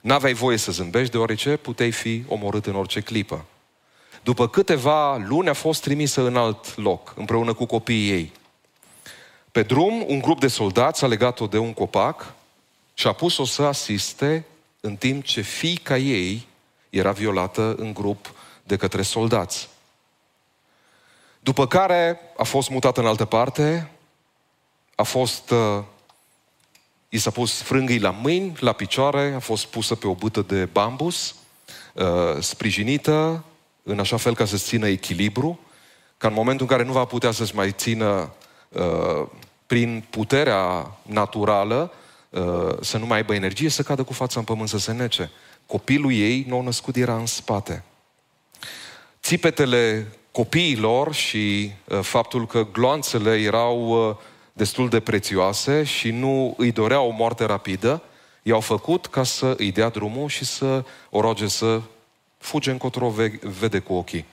N-aveai 0.00 0.32
voie 0.32 0.56
să 0.56 0.72
zâmbești 0.72 1.12
deoarece 1.12 1.56
puteai 1.56 1.90
fi 1.90 2.24
omorât 2.28 2.66
în 2.66 2.74
orice 2.74 3.00
clipă. 3.00 3.44
După 4.22 4.48
câteva 4.48 5.16
luni 5.16 5.48
a 5.48 5.52
fost 5.52 5.82
trimisă 5.82 6.26
în 6.26 6.36
alt 6.36 6.76
loc, 6.76 7.14
împreună 7.16 7.54
cu 7.54 7.64
copiii 7.64 8.10
ei. 8.10 8.32
Pe 9.52 9.62
drum, 9.62 10.04
un 10.06 10.20
grup 10.20 10.40
de 10.40 10.48
soldați 10.48 11.04
a 11.04 11.06
legat-o 11.06 11.46
de 11.46 11.58
un 11.58 11.72
copac 11.72 12.34
și 12.94 13.06
a 13.06 13.12
pus-o 13.12 13.44
să 13.44 13.62
asiste 13.62 14.44
în 14.80 14.96
timp 14.96 15.24
ce 15.24 15.40
fiica 15.40 15.96
ei 15.96 16.46
era 16.90 17.12
violată 17.12 17.74
în 17.78 17.92
grup 17.92 18.34
de 18.62 18.76
către 18.76 19.02
soldați. 19.02 19.68
După 21.40 21.66
care 21.66 22.20
a 22.36 22.42
fost 22.42 22.70
mutată 22.70 23.00
în 23.00 23.06
altă 23.06 23.24
parte, 23.24 23.90
a 24.94 25.02
fost, 25.02 25.50
uh, 25.50 25.82
i 27.08 27.18
s-a 27.18 27.30
pus 27.30 27.62
frânghii 27.62 28.00
la 28.00 28.10
mâini, 28.10 28.56
la 28.60 28.72
picioare, 28.72 29.32
a 29.36 29.38
fost 29.38 29.66
pusă 29.66 29.94
pe 29.94 30.06
o 30.06 30.14
bâtă 30.14 30.40
de 30.40 30.64
bambus, 30.64 31.34
uh, 31.94 32.04
sprijinită 32.40 33.44
în 33.82 33.98
așa 33.98 34.16
fel 34.16 34.34
ca 34.34 34.44
să 34.44 34.56
țină 34.56 34.88
echilibru, 34.88 35.60
ca 36.16 36.28
în 36.28 36.34
momentul 36.34 36.66
în 36.68 36.76
care 36.76 36.88
nu 36.88 36.92
va 36.92 37.04
putea 37.04 37.30
să-și 37.30 37.54
mai 37.54 37.72
țină 37.72 38.32
uh, 38.68 39.26
prin 39.66 40.04
puterea 40.10 40.90
naturală, 41.02 41.92
uh, 42.30 42.76
să 42.80 42.98
nu 42.98 43.06
mai 43.06 43.16
aibă 43.16 43.34
energie, 43.34 43.68
să 43.68 43.82
cadă 43.82 44.02
cu 44.02 44.12
fața 44.12 44.38
în 44.38 44.44
pământ, 44.44 44.68
să 44.68 44.78
se 44.78 44.92
nece. 44.92 45.30
Copilul 45.66 46.12
ei, 46.12 46.44
nou 46.48 46.62
născut, 46.62 46.96
era 46.96 47.16
în 47.16 47.26
spate. 47.26 47.84
Țipetele 49.22 50.06
copiilor 50.30 51.14
și 51.14 51.72
uh, 51.84 52.00
faptul 52.00 52.46
că 52.46 52.66
gloanțele 52.72 53.34
erau 53.36 54.08
uh, 54.08 54.16
destul 54.58 54.88
de 54.88 55.00
prețioase 55.00 55.84
și 55.84 56.10
nu 56.10 56.54
îi 56.56 56.72
doreau 56.72 57.08
o 57.08 57.10
moarte 57.10 57.44
rapidă, 57.44 58.02
i-au 58.42 58.60
făcut 58.60 59.06
ca 59.06 59.22
să 59.22 59.54
îi 59.56 59.72
dea 59.72 59.88
drumul 59.88 60.28
și 60.28 60.44
să 60.44 60.84
o 61.10 61.20
roage 61.20 61.48
să 61.48 61.80
fuge 62.38 62.70
încotro 62.70 63.12
vede 63.42 63.78
cu 63.78 63.92
ochii. 63.92 64.24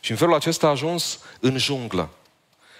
Și 0.00 0.10
în 0.10 0.16
felul 0.16 0.34
acesta 0.34 0.66
a 0.66 0.70
ajuns 0.70 1.18
în 1.40 1.58
junglă, 1.58 2.08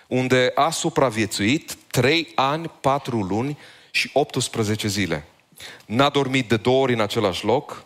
unde 0.07 0.52
a 0.54 0.70
supraviețuit 0.70 1.76
3 1.90 2.33
ani, 2.35 2.70
4 2.80 3.20
luni 3.20 3.59
și 3.90 4.11
18 4.12 4.88
zile. 4.88 5.24
N-a 5.87 6.09
dormit 6.09 6.48
de 6.48 6.57
două 6.57 6.83
ori 6.83 6.92
în 6.92 7.00
același 7.00 7.44
loc, 7.44 7.85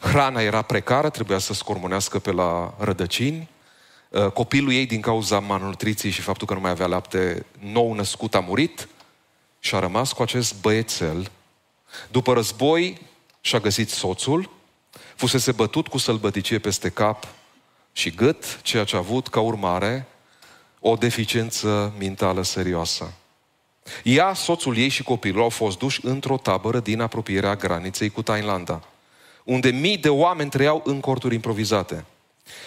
hrana 0.00 0.40
era 0.40 0.62
precară, 0.62 1.10
trebuia 1.10 1.38
să 1.38 1.54
scormonească 1.54 2.18
pe 2.18 2.32
la 2.32 2.74
rădăcini, 2.78 3.38
uh, 3.38 3.57
copilul 4.34 4.72
ei 4.72 4.86
din 4.86 5.00
cauza 5.00 5.38
malnutriției 5.38 6.12
și 6.12 6.20
faptul 6.20 6.46
că 6.46 6.54
nu 6.54 6.60
mai 6.60 6.70
avea 6.70 6.86
lapte 6.86 7.46
nou 7.58 7.92
născut 7.92 8.34
a 8.34 8.40
murit 8.40 8.88
și 9.58 9.74
a 9.74 9.78
rămas 9.78 10.12
cu 10.12 10.22
acest 10.22 10.60
băiețel. 10.60 11.30
După 12.10 12.32
război 12.32 13.00
și-a 13.40 13.58
găsit 13.58 13.90
soțul, 13.90 14.50
fusese 15.14 15.52
bătut 15.52 15.88
cu 15.88 15.98
sălbăticie 15.98 16.58
peste 16.58 16.88
cap 16.88 17.26
și 17.92 18.10
gât, 18.10 18.60
ceea 18.62 18.84
ce 18.84 18.96
a 18.96 18.98
avut 18.98 19.28
ca 19.28 19.40
urmare 19.40 20.06
o 20.80 20.96
deficiență 20.96 21.92
mentală 21.98 22.42
serioasă. 22.42 23.12
Ea, 24.02 24.34
soțul 24.34 24.76
ei 24.76 24.88
și 24.88 25.02
copilul 25.02 25.42
au 25.42 25.48
fost 25.48 25.78
duși 25.78 26.00
într-o 26.06 26.36
tabără 26.36 26.80
din 26.80 27.00
apropierea 27.00 27.56
graniței 27.56 28.08
cu 28.08 28.22
Thailanda, 28.22 28.82
unde 29.44 29.70
mii 29.70 29.96
de 29.96 30.08
oameni 30.08 30.50
trăiau 30.50 30.82
în 30.84 31.00
corturi 31.00 31.34
improvizate. 31.34 32.04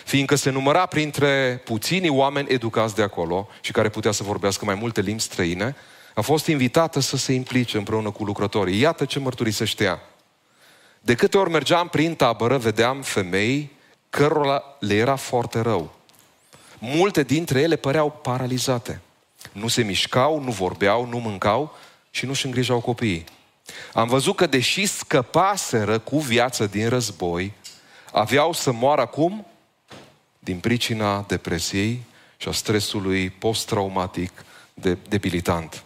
Fiindcă 0.05 0.35
se 0.35 0.49
număra 0.49 0.85
printre 0.85 1.61
puținii 1.65 2.09
oameni 2.09 2.53
educați 2.53 2.95
de 2.95 3.01
acolo 3.01 3.47
și 3.61 3.71
care 3.71 3.89
putea 3.89 4.11
să 4.11 4.23
vorbească 4.23 4.65
mai 4.65 4.75
multe 4.75 5.01
limbi 5.01 5.21
străine, 5.21 5.75
a 6.15 6.21
fost 6.21 6.47
invitată 6.47 6.99
să 6.99 7.17
se 7.17 7.33
implice 7.33 7.77
împreună 7.77 8.11
cu 8.11 8.23
lucrătorii. 8.23 8.79
Iată 8.79 9.05
ce 9.05 9.19
mărturisește 9.19 9.83
ea. 9.83 10.01
De 11.01 11.15
câte 11.15 11.37
ori 11.37 11.49
mergeam 11.49 11.87
prin 11.87 12.15
tabără, 12.15 12.57
vedeam 12.57 13.01
femei 13.01 13.71
cărora 14.09 14.63
le 14.79 14.93
era 14.93 15.15
foarte 15.15 15.59
rău. 15.59 15.93
Multe 16.79 17.23
dintre 17.23 17.61
ele 17.61 17.75
păreau 17.75 18.19
paralizate. 18.21 19.01
Nu 19.51 19.67
se 19.67 19.83
mișcau, 19.83 20.39
nu 20.39 20.51
vorbeau, 20.51 21.05
nu 21.05 21.17
mâncau 21.17 21.75
și 22.11 22.25
nu-și 22.25 22.45
îngrijau 22.45 22.79
copiii. 22.79 23.23
Am 23.93 24.07
văzut 24.07 24.35
că 24.35 24.45
deși 24.45 24.85
scăpaseră 24.85 25.99
cu 25.99 26.19
viață 26.19 26.65
din 26.65 26.89
război, 26.89 27.53
aveau 28.11 28.53
să 28.53 28.71
moară 28.71 29.01
acum 29.01 29.45
din 30.43 30.59
pricina 30.59 31.25
depresiei 31.27 32.03
și 32.37 32.47
a 32.47 32.51
stresului 32.51 33.29
post-traumatic 33.29 34.31
de, 34.73 34.97
debilitant. 35.09 35.83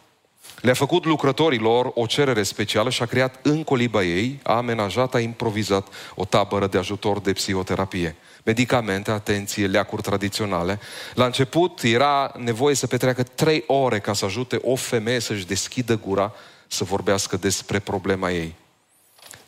Le-a 0.62 0.74
făcut 0.74 1.06
lucrătorilor 1.06 1.92
o 1.94 2.06
cerere 2.06 2.44
specială 2.44 2.90
și 2.90 3.02
a 3.02 3.06
creat 3.06 3.40
în 3.42 3.64
coliba 3.64 4.04
ei, 4.04 4.40
a 4.44 4.56
amenajat, 4.56 5.14
a 5.14 5.20
improvizat 5.20 5.88
o 6.16 6.26
tabără 6.26 6.68
de 6.68 6.78
ajutor 6.78 7.20
de 7.20 7.34
psihoterapie. 7.34 8.16
Medicamente, 8.44 9.12
atenție, 9.12 9.68
leacuri 9.68 10.02
tradiționale. 10.02 10.80
La 11.14 11.26
început 11.26 11.82
era 11.84 12.34
nevoie 12.38 12.76
să 12.76 12.88
petreacă 12.88 13.24
trei 13.24 13.64
ore 13.68 14.00
ca 14.00 14.14
să 14.14 14.26
ajute 14.26 14.60
o 14.62 14.76
femeie 14.76 15.20
să-și 15.20 15.46
deschidă 15.46 15.98
gura 15.98 16.34
să 16.68 16.84
vorbească 16.84 17.38
despre 17.38 17.80
problema 17.80 18.32
ei. 18.32 18.56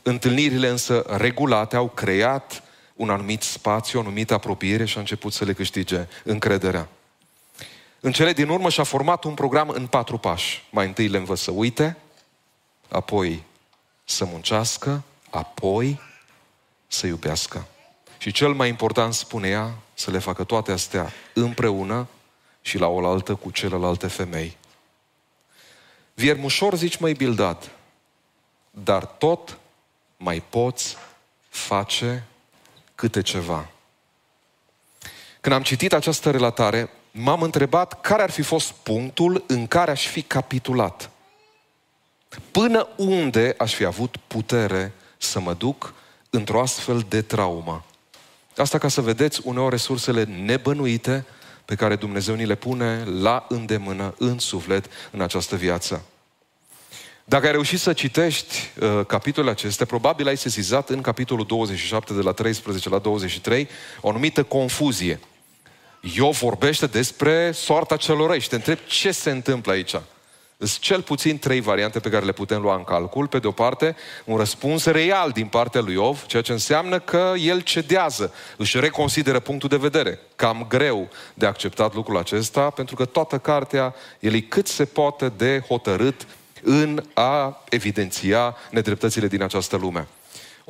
Întâlnirile 0.02 0.68
însă 0.68 1.06
regulate 1.18 1.76
au 1.76 1.88
creat 1.88 2.64
un 2.98 3.10
anumit 3.10 3.42
spațiu, 3.42 4.00
o 4.00 4.02
anumită 4.02 4.34
apropiere 4.34 4.86
și 4.86 4.98
a 4.98 5.00
început 5.00 5.34
să 5.34 5.46
le 5.46 5.54
câștige 5.54 6.08
încrederea. 6.24 6.88
În 8.00 8.12
cele 8.12 8.34
din 8.34 8.50
urmă 8.50 8.70
și-a 8.70 8.84
format 8.84 9.24
un 9.24 9.34
program 9.34 9.70
în 9.70 9.88
patru 9.88 10.18
pași. 10.18 10.64
Mai 10.70 10.86
întâi 10.86 11.08
le 11.08 11.18
învăț 11.18 11.40
să 11.40 11.52
uite, 11.52 11.98
apoi 12.88 13.44
să 14.04 14.26
muncească, 14.26 15.04
apoi 15.30 16.00
să 16.88 17.08
iubească. 17.08 17.68
Și 18.18 18.32
cel 18.32 18.54
mai 18.54 18.68
important, 18.68 19.14
spune 19.14 19.48
ea, 19.48 19.74
să 19.94 20.12
le 20.12 20.20
facă 20.20 20.44
toate 20.44 20.72
astea 20.72 21.12
împreună 21.34 22.08
și 22.62 22.78
la 22.78 22.88
oaltă 22.88 23.36
cu 23.36 23.52
celelalte 23.52 24.08
femei. 24.08 24.58
Viermușor 26.14 26.76
zici, 26.76 26.98
mai 26.98 27.14
bildat, 27.14 27.72
dar 28.72 29.06
tot 29.06 29.58
mai 30.18 30.44
poți 30.50 30.96
face 31.50 32.28
câte 32.98 33.22
ceva. 33.22 33.70
Când 35.42 35.56
am 35.56 35.62
citit 35.62 35.94
această 35.94 36.32
relatare, 36.32 36.90
m-am 37.12 37.42
întrebat 37.42 38.02
care 38.02 38.22
ar 38.22 38.30
fi 38.30 38.42
fost 38.42 38.72
punctul 38.72 39.44
în 39.48 39.68
care 39.68 39.92
aș 39.92 40.08
fi 40.08 40.22
capitulat. 40.22 41.10
Până 42.52 42.88
unde 42.96 43.56
aș 43.58 43.74
fi 43.74 43.86
avut 43.86 44.18
putere 44.28 44.94
să 45.18 45.40
mă 45.40 45.54
duc 45.54 45.94
într-o 46.30 46.62
astfel 46.62 47.06
de 47.10 47.22
traumă. 47.22 47.86
Asta 48.56 48.78
ca 48.78 48.88
să 48.88 49.02
vedeți 49.02 49.42
uneori 49.44 49.70
resursele 49.70 50.24
nebănuite 50.24 51.26
pe 51.66 51.76
care 51.76 51.96
Dumnezeu 51.96 52.36
ni 52.36 52.46
le 52.46 52.56
pune 52.56 53.04
la 53.04 53.46
îndemână, 53.50 54.14
în 54.18 54.40
suflet, 54.40 54.86
în 55.12 55.22
această 55.22 55.56
viață. 55.56 56.04
Dacă 57.30 57.46
ai 57.46 57.52
reușit 57.52 57.80
să 57.80 57.94
citești 57.94 58.56
uh, 58.80 59.06
capitolul 59.08 59.50
acestea, 59.50 59.86
probabil 59.86 60.28
ai 60.28 60.38
sesizat 60.38 60.90
în 60.90 61.02
capitolul 61.02 61.46
27 61.46 62.14
de 62.14 62.22
la 62.22 62.32
13 62.32 62.90
la 62.90 62.98
23 62.98 63.68
o 64.02 64.10
anumită 64.10 64.44
confuzie. 64.44 65.20
Iov 66.02 66.38
vorbește 66.38 66.86
despre 66.86 67.52
soarta 67.52 67.96
celor 67.96 68.30
răi 68.30 68.40
și 68.40 68.50
te 68.50 68.56
întreb 68.56 68.78
ce 68.86 69.12
se 69.12 69.30
întâmplă 69.30 69.72
aici. 69.72 69.96
Sunt 70.58 70.80
cel 70.80 71.02
puțin 71.02 71.40
trei 71.40 71.60
variante 71.60 72.00
pe 72.00 72.10
care 72.10 72.26
le 72.26 72.32
putem 72.32 72.62
lua 72.62 72.76
în 72.76 72.84
calcul. 72.84 73.28
Pe 73.28 73.40
de 73.40 73.48
o 73.48 73.52
parte, 73.52 73.96
un 74.26 74.38
răspuns 74.38 74.86
real 74.86 75.32
din 75.32 75.48
partea 75.48 75.82
lui 75.82 75.94
Iov, 75.94 76.26
ceea 76.26 76.42
ce 76.42 76.52
înseamnă 76.52 77.00
că 77.00 77.34
el 77.38 77.62
cedează, 77.62 78.34
își 78.58 78.80
reconsideră 78.80 79.40
punctul 79.40 79.70
de 79.70 79.78
vedere. 79.78 80.20
Cam 80.36 80.66
greu 80.70 81.10
de 81.34 81.46
acceptat 81.46 81.94
lucrul 81.94 82.18
acesta, 82.18 82.70
pentru 82.70 82.96
că 82.96 83.06
toată 83.06 83.38
cartea, 83.38 83.96
el 84.20 84.34
e 84.34 84.40
cât 84.40 84.68
se 84.68 84.86
poate 84.86 85.32
de 85.38 85.64
hotărât 85.68 86.28
în 86.64 87.04
a 87.14 87.64
evidenția 87.70 88.56
nedreptățile 88.72 89.28
din 89.28 89.42
această 89.42 89.76
lume. 89.76 90.08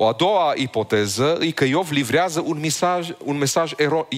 O 0.00 0.06
a 0.06 0.12
doua 0.12 0.52
ipoteză 0.56 1.38
e 1.40 1.50
că 1.50 1.64
Iov 1.64 1.90
livrează 1.90 2.42
un 2.46 2.58
mesaj, 2.58 3.08
un 3.24 3.38
mesaj 3.38 3.72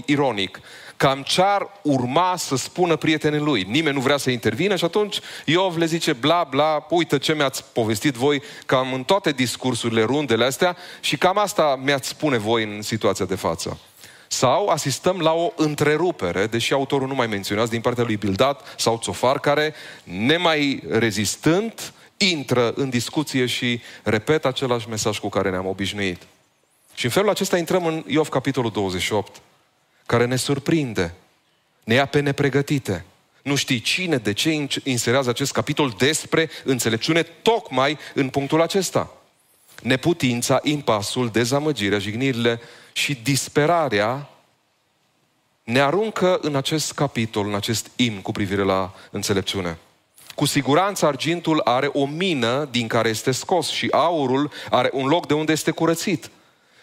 ironic, 0.04 0.60
cam 0.96 1.22
ce 1.22 1.42
ar 1.42 1.70
urma 1.82 2.34
să 2.36 2.56
spună 2.56 2.96
prietenii 2.96 3.38
lui. 3.38 3.66
Nimeni 3.68 3.94
nu 3.94 4.00
vrea 4.00 4.16
să 4.16 4.30
intervină 4.30 4.76
și 4.76 4.84
atunci 4.84 5.20
Iov 5.44 5.76
le 5.76 5.84
zice 5.84 6.12
bla 6.12 6.46
bla, 6.50 6.86
uite 6.90 7.18
ce 7.18 7.34
mi-ați 7.34 7.64
povestit 7.72 8.14
voi 8.14 8.42
cam 8.66 8.92
în 8.92 9.04
toate 9.04 9.32
discursurile 9.32 10.02
rundele 10.02 10.44
astea 10.44 10.76
și 11.00 11.16
cam 11.16 11.38
asta 11.38 11.80
mi-ați 11.84 12.08
spune 12.08 12.38
voi 12.38 12.62
în 12.62 12.82
situația 12.82 13.24
de 13.24 13.34
față. 13.34 13.78
Sau 14.32 14.68
asistăm 14.68 15.20
la 15.20 15.32
o 15.32 15.52
întrerupere, 15.56 16.46
deși 16.46 16.72
autorul 16.72 17.08
nu 17.08 17.14
mai 17.14 17.26
menționează, 17.26 17.70
din 17.70 17.80
partea 17.80 18.04
lui 18.04 18.16
Bildat 18.16 18.74
sau 18.78 18.98
Țofar, 19.02 19.38
care, 19.38 19.74
nemai 20.04 20.82
rezistând, 20.88 21.92
intră 22.16 22.72
în 22.72 22.88
discuție 22.88 23.46
și 23.46 23.80
repetă 24.02 24.48
același 24.48 24.88
mesaj 24.88 25.18
cu 25.18 25.28
care 25.28 25.50
ne-am 25.50 25.66
obișnuit. 25.66 26.22
Și 26.94 27.04
în 27.04 27.10
felul 27.10 27.30
acesta 27.30 27.56
intrăm 27.56 27.86
în 27.86 28.04
Iov 28.06 28.28
capitolul 28.28 28.70
28, 28.70 29.40
care 30.06 30.24
ne 30.24 30.36
surprinde, 30.36 31.14
ne 31.84 31.94
ia 31.94 32.06
pe 32.06 32.20
nepregătite. 32.20 33.04
Nu 33.42 33.54
știi 33.54 33.80
cine, 33.80 34.16
de 34.16 34.32
ce 34.32 34.68
inserează 34.84 35.30
acest 35.30 35.52
capitol 35.52 35.94
despre 35.98 36.50
înțelepciune 36.64 37.22
tocmai 37.22 37.98
în 38.14 38.28
punctul 38.28 38.60
acesta. 38.60 39.10
Neputința, 39.82 40.60
impasul, 40.62 41.28
dezamăgirea, 41.28 41.98
jignirile 41.98 42.60
și 42.92 43.14
disperarea 43.14 44.28
ne 45.64 45.80
aruncă 45.80 46.38
în 46.42 46.56
acest 46.56 46.92
capitol, 46.92 47.46
în 47.46 47.54
acest 47.54 47.90
imn 47.96 48.20
cu 48.20 48.32
privire 48.32 48.62
la 48.62 48.92
înțelepciune. 49.10 49.78
Cu 50.34 50.44
siguranță 50.44 51.06
argintul 51.06 51.60
are 51.64 51.90
o 51.92 52.06
mină 52.06 52.68
din 52.70 52.86
care 52.86 53.08
este 53.08 53.30
scos 53.30 53.68
și 53.68 53.88
aurul 53.90 54.50
are 54.70 54.90
un 54.92 55.06
loc 55.06 55.26
de 55.26 55.34
unde 55.34 55.52
este 55.52 55.70
curățit. 55.70 56.30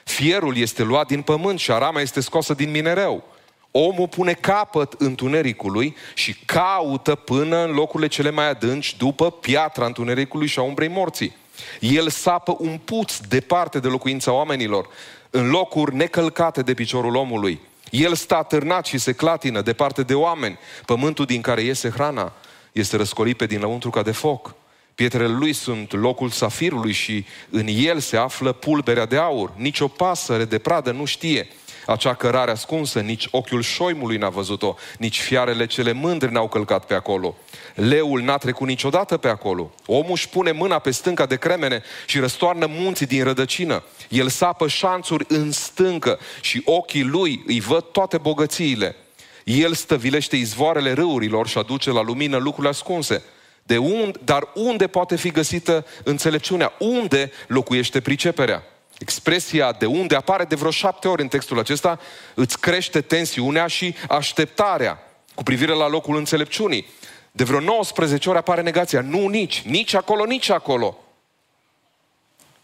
Fierul 0.03 0.57
este 0.57 0.83
luat 0.83 1.07
din 1.07 1.21
pământ 1.21 1.59
și 1.59 1.71
arama 1.71 2.01
este 2.01 2.19
scoasă 2.19 2.53
din 2.53 2.71
minereu. 2.71 3.23
Omul 3.71 4.07
pune 4.07 4.33
capăt 4.33 4.93
întunericului 4.97 5.95
și 6.13 6.35
caută 6.45 7.15
până 7.15 7.63
în 7.63 7.71
locurile 7.71 8.07
cele 8.07 8.29
mai 8.29 8.49
adânci 8.49 8.97
după 8.97 9.31
piatra 9.31 9.85
întunericului 9.85 10.47
și 10.47 10.59
a 10.59 10.61
umbrei 10.61 10.87
morții. 10.87 11.35
El 11.79 12.09
sapă 12.09 12.55
un 12.59 12.77
puț 12.77 13.17
departe 13.17 13.79
de 13.79 13.87
locuința 13.87 14.31
oamenilor, 14.31 14.87
în 15.29 15.49
locuri 15.49 15.95
necălcate 15.95 16.61
de 16.61 16.73
piciorul 16.73 17.15
omului. 17.15 17.59
El 17.89 18.13
stă 18.13 18.45
târnat 18.47 18.85
și 18.85 18.97
se 18.97 19.13
clatină 19.13 19.61
departe 19.61 20.03
de 20.03 20.13
oameni, 20.13 20.57
pământul 20.85 21.25
din 21.25 21.41
care 21.41 21.61
iese 21.61 21.89
hrana 21.89 22.33
este 22.71 22.97
răscolit 22.97 23.37
pe 23.37 23.45
din 23.45 23.59
lăuntru 23.59 23.89
ca 23.89 24.01
de 24.01 24.11
foc. 24.11 24.55
Pietrele 24.95 25.33
lui 25.33 25.53
sunt 25.53 25.93
locul 25.93 26.29
safirului 26.29 26.91
și 26.91 27.25
în 27.49 27.65
el 27.69 27.99
se 27.99 28.17
află 28.17 28.51
pulberea 28.51 29.05
de 29.05 29.17
aur. 29.17 29.51
Nici 29.55 29.79
o 29.79 29.87
pasăre 29.87 30.45
de 30.45 30.57
pradă 30.57 30.91
nu 30.91 31.05
știe 31.05 31.47
acea 31.87 32.13
cărare 32.13 32.51
ascunsă, 32.51 32.99
nici 32.99 33.27
ochiul 33.31 33.61
șoimului 33.61 34.17
n-a 34.17 34.29
văzut-o, 34.29 34.75
nici 34.97 35.19
fiarele 35.19 35.65
cele 35.65 35.91
mândre 35.91 36.29
n-au 36.29 36.47
călcat 36.47 36.85
pe 36.85 36.93
acolo. 36.93 37.35
Leul 37.75 38.21
n-a 38.21 38.37
trecut 38.37 38.67
niciodată 38.67 39.17
pe 39.17 39.27
acolo. 39.27 39.71
Omul 39.85 40.11
își 40.11 40.29
pune 40.29 40.51
mâna 40.51 40.79
pe 40.79 40.91
stânca 40.91 41.25
de 41.25 41.35
cremene 41.35 41.83
și 42.05 42.19
răstoarnă 42.19 42.65
munții 42.69 43.05
din 43.05 43.23
rădăcină. 43.23 43.83
El 44.09 44.29
sapă 44.29 44.67
șanțuri 44.67 45.25
în 45.27 45.51
stâncă 45.51 46.19
și 46.41 46.61
ochii 46.65 47.03
lui 47.03 47.43
îi 47.47 47.59
văd 47.59 47.83
toate 47.83 48.17
bogățiile. 48.17 48.95
El 49.43 49.73
stăvilește 49.73 50.35
izvoarele 50.35 50.91
râurilor 50.91 51.47
și 51.47 51.57
aduce 51.57 51.91
la 51.91 52.01
lumină 52.01 52.37
lucrurile 52.37 52.69
ascunse. 52.69 53.23
De 53.63 53.77
unde, 53.77 54.19
dar 54.23 54.47
unde 54.53 54.87
poate 54.87 55.15
fi 55.15 55.31
găsită 55.31 55.85
înțelepciunea? 56.03 56.73
Unde 56.79 57.31
locuiește 57.47 57.99
priceperea? 57.99 58.63
Expresia 58.99 59.71
de 59.71 59.85
unde 59.85 60.15
apare 60.15 60.43
de 60.43 60.55
vreo 60.55 60.71
șapte 60.71 61.07
ori 61.07 61.21
în 61.21 61.27
textul 61.27 61.59
acesta 61.59 61.99
îți 62.33 62.59
crește 62.59 63.01
tensiunea 63.01 63.67
și 63.67 63.95
așteptarea 64.09 64.99
cu 65.35 65.43
privire 65.43 65.71
la 65.73 65.87
locul 65.87 66.15
înțelepciunii. 66.17 66.85
De 67.31 67.43
vreo 67.43 67.59
19 67.59 68.29
ori 68.29 68.37
apare 68.37 68.61
negația. 68.61 69.01
Nu 69.01 69.27
nici, 69.27 69.61
nici 69.61 69.93
acolo, 69.93 70.25
nici 70.25 70.49
acolo. 70.49 70.97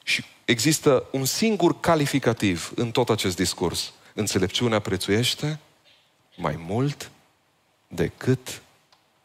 Și 0.04 0.24
există 0.46 1.06
un 1.12 1.26
singur 1.26 1.80
calificativ 1.80 2.72
în 2.76 2.92
tot 2.92 3.10
acest 3.10 3.36
discurs. 3.36 3.94
Înțelepciunea 4.14 4.80
prețuiește 4.80 5.60
mai 6.36 6.56
mult 6.66 7.12
decât 7.88 8.62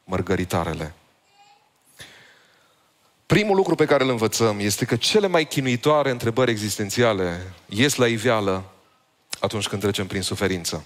mărgăritarele. 0.05 0.94
Primul 3.29 3.57
lucru 3.57 3.75
pe 3.75 3.85
care 3.85 4.05
îl 4.05 4.11
învățăm 4.11 4.59
este 4.59 4.85
că 4.85 4.97
cele 4.97 5.27
mai 5.27 5.47
chinuitoare 5.47 6.11
întrebări 6.11 6.51
existențiale 6.51 7.53
ies 7.67 7.95
la 7.95 8.07
iveală 8.07 8.64
atunci 9.41 9.67
când 9.69 9.83
trecem 9.83 10.07
prin 10.07 10.23
suferință. 10.23 10.85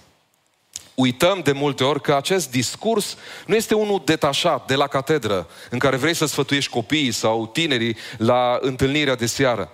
Uităm 0.95 1.39
de 1.39 1.51
multe 1.51 1.83
ori 1.83 2.01
că 2.01 2.15
acest 2.15 2.51
discurs 2.51 3.17
nu 3.45 3.55
este 3.55 3.73
unul 3.73 4.01
detașat 4.05 4.67
de 4.67 4.75
la 4.75 4.87
catedră, 4.87 5.47
în 5.69 5.79
care 5.79 5.95
vrei 5.95 6.13
să 6.13 6.25
sfătuiești 6.25 6.71
copiii 6.71 7.11
sau 7.11 7.47
tinerii 7.47 7.97
la 8.17 8.57
întâlnirea 8.61 9.15
de 9.15 9.25
seară, 9.25 9.71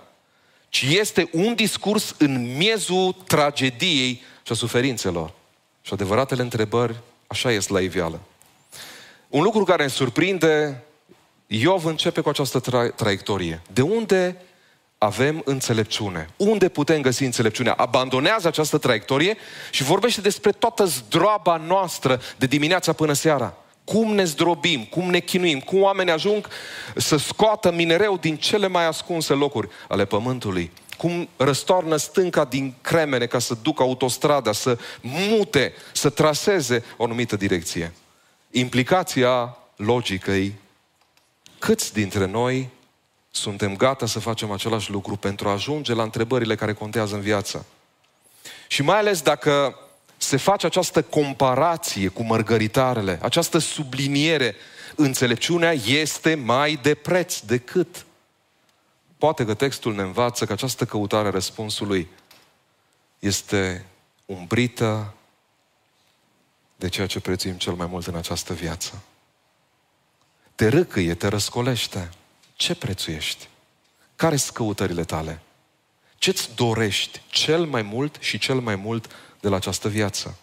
ci 0.68 0.82
este 0.82 1.28
un 1.32 1.54
discurs 1.54 2.14
în 2.18 2.56
miezul 2.56 3.16
tragediei 3.26 4.22
și 4.42 4.52
a 4.52 4.54
suferințelor. 4.54 5.32
Și 5.82 5.92
adevăratele 5.92 6.42
întrebări, 6.42 6.96
așa 7.26 7.52
ies 7.52 7.66
la 7.66 7.80
iveală. 7.80 8.20
Un 9.28 9.42
lucru 9.42 9.64
care 9.64 9.82
ne 9.82 9.88
surprinde, 9.88 10.84
Iov 11.52 11.84
începe 11.84 12.20
cu 12.20 12.28
această 12.28 12.60
tra- 12.60 12.94
traiectorie. 12.94 13.60
De 13.72 13.82
unde 13.82 14.36
avem 14.98 15.42
înțelepciune? 15.44 16.28
Unde 16.36 16.68
putem 16.68 17.00
găsi 17.00 17.24
înțelepciunea? 17.24 17.72
Abandonează 17.72 18.48
această 18.48 18.78
traiectorie 18.78 19.36
și 19.70 19.82
vorbește 19.82 20.20
despre 20.20 20.52
toată 20.52 20.84
zdroaba 20.84 21.56
noastră 21.56 22.20
de 22.36 22.46
dimineața 22.46 22.92
până 22.92 23.12
seara. 23.12 23.54
Cum 23.84 24.14
ne 24.14 24.24
zdrobim, 24.24 24.84
cum 24.84 25.10
ne 25.10 25.18
chinuim, 25.18 25.60
cum 25.60 25.82
oamenii 25.82 26.12
ajung 26.12 26.48
să 26.96 27.16
scoată 27.16 27.72
minereu 27.72 28.16
din 28.16 28.36
cele 28.36 28.66
mai 28.66 28.86
ascunse 28.86 29.32
locuri 29.32 29.68
ale 29.88 30.04
pământului 30.04 30.70
cum 30.96 31.28
răstoarnă 31.36 31.96
stânca 31.96 32.44
din 32.44 32.74
cremene 32.80 33.26
ca 33.26 33.38
să 33.38 33.56
ducă 33.62 33.82
autostrada, 33.82 34.52
să 34.52 34.78
mute, 35.00 35.72
să 35.92 36.10
traseze 36.10 36.84
o 36.96 37.04
anumită 37.04 37.36
direcție. 37.36 37.92
Implicația 38.50 39.56
logică 39.76 40.30
e 40.30 40.52
câți 41.60 41.92
dintre 41.92 42.26
noi 42.26 42.68
suntem 43.30 43.76
gata 43.76 44.06
să 44.06 44.18
facem 44.18 44.50
același 44.50 44.90
lucru 44.90 45.16
pentru 45.16 45.48
a 45.48 45.52
ajunge 45.52 45.94
la 45.94 46.02
întrebările 46.02 46.54
care 46.54 46.72
contează 46.72 47.14
în 47.14 47.20
viață. 47.20 47.66
Și 48.68 48.82
mai 48.82 48.98
ales 48.98 49.22
dacă 49.22 49.78
se 50.16 50.36
face 50.36 50.66
această 50.66 51.02
comparație 51.02 52.08
cu 52.08 52.22
mărgăritarele, 52.22 53.18
această 53.22 53.58
subliniere, 53.58 54.54
înțelepciunea 54.96 55.72
este 55.72 56.34
mai 56.34 56.78
de 56.82 56.94
preț 56.94 57.40
decât 57.40 58.04
Poate 59.20 59.44
că 59.44 59.54
textul 59.54 59.94
ne 59.94 60.02
învață 60.02 60.44
că 60.44 60.52
această 60.52 60.84
căutare 60.84 61.28
a 61.28 61.30
răspunsului 61.30 62.08
este 63.18 63.86
umbrită 64.26 65.14
de 66.76 66.88
ceea 66.88 67.06
ce 67.06 67.20
prețuim 67.20 67.54
cel 67.54 67.72
mai 67.72 67.86
mult 67.86 68.06
în 68.06 68.14
această 68.14 68.52
viață. 68.52 69.02
Te 70.60 70.68
râcăie, 70.68 71.14
te 71.14 71.26
răscolește. 71.26 72.10
Ce 72.54 72.74
prețuiești? 72.74 73.48
Care 74.16 74.36
sunt 74.36 74.54
căutările 74.54 75.04
tale? 75.04 75.40
Ce-ți 76.18 76.54
dorești 76.54 77.20
cel 77.28 77.64
mai 77.64 77.82
mult 77.82 78.16
și 78.18 78.38
cel 78.38 78.60
mai 78.60 78.76
mult 78.76 79.12
de 79.40 79.48
la 79.48 79.56
această 79.56 79.88
viață? 79.88 80.38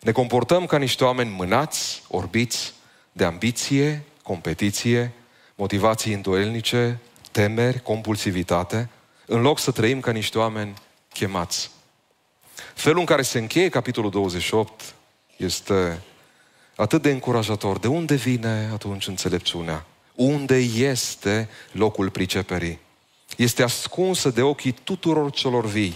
Ne 0.00 0.12
comportăm 0.12 0.66
ca 0.66 0.78
niște 0.78 1.04
oameni 1.04 1.30
mânați, 1.30 2.02
orbiți 2.08 2.74
de 3.12 3.24
ambiție, 3.24 4.02
competiție, 4.22 5.12
motivații 5.54 6.14
îndoielnice, 6.14 7.00
temeri, 7.30 7.82
compulsivitate, 7.82 8.88
în 9.26 9.40
loc 9.40 9.58
să 9.58 9.70
trăim 9.70 10.00
ca 10.00 10.10
niște 10.10 10.38
oameni 10.38 10.74
chemați. 11.12 11.70
Felul 12.74 12.98
în 12.98 13.06
care 13.06 13.22
se 13.22 13.38
încheie 13.38 13.68
capitolul 13.68 14.10
28 14.10 14.94
este 15.36 16.02
atât 16.82 17.02
de 17.02 17.10
încurajator. 17.10 17.78
De 17.78 17.86
unde 17.88 18.14
vine 18.14 18.70
atunci 18.72 19.06
înțelepciunea? 19.06 19.86
unde 20.14 20.56
este 20.76 21.48
locul 21.72 22.10
priceperii. 22.10 22.78
Este 23.36 23.62
ascunsă 23.62 24.30
de 24.30 24.42
ochii 24.42 24.74
tuturor 24.84 25.30
celor 25.30 25.66
vii. 25.66 25.94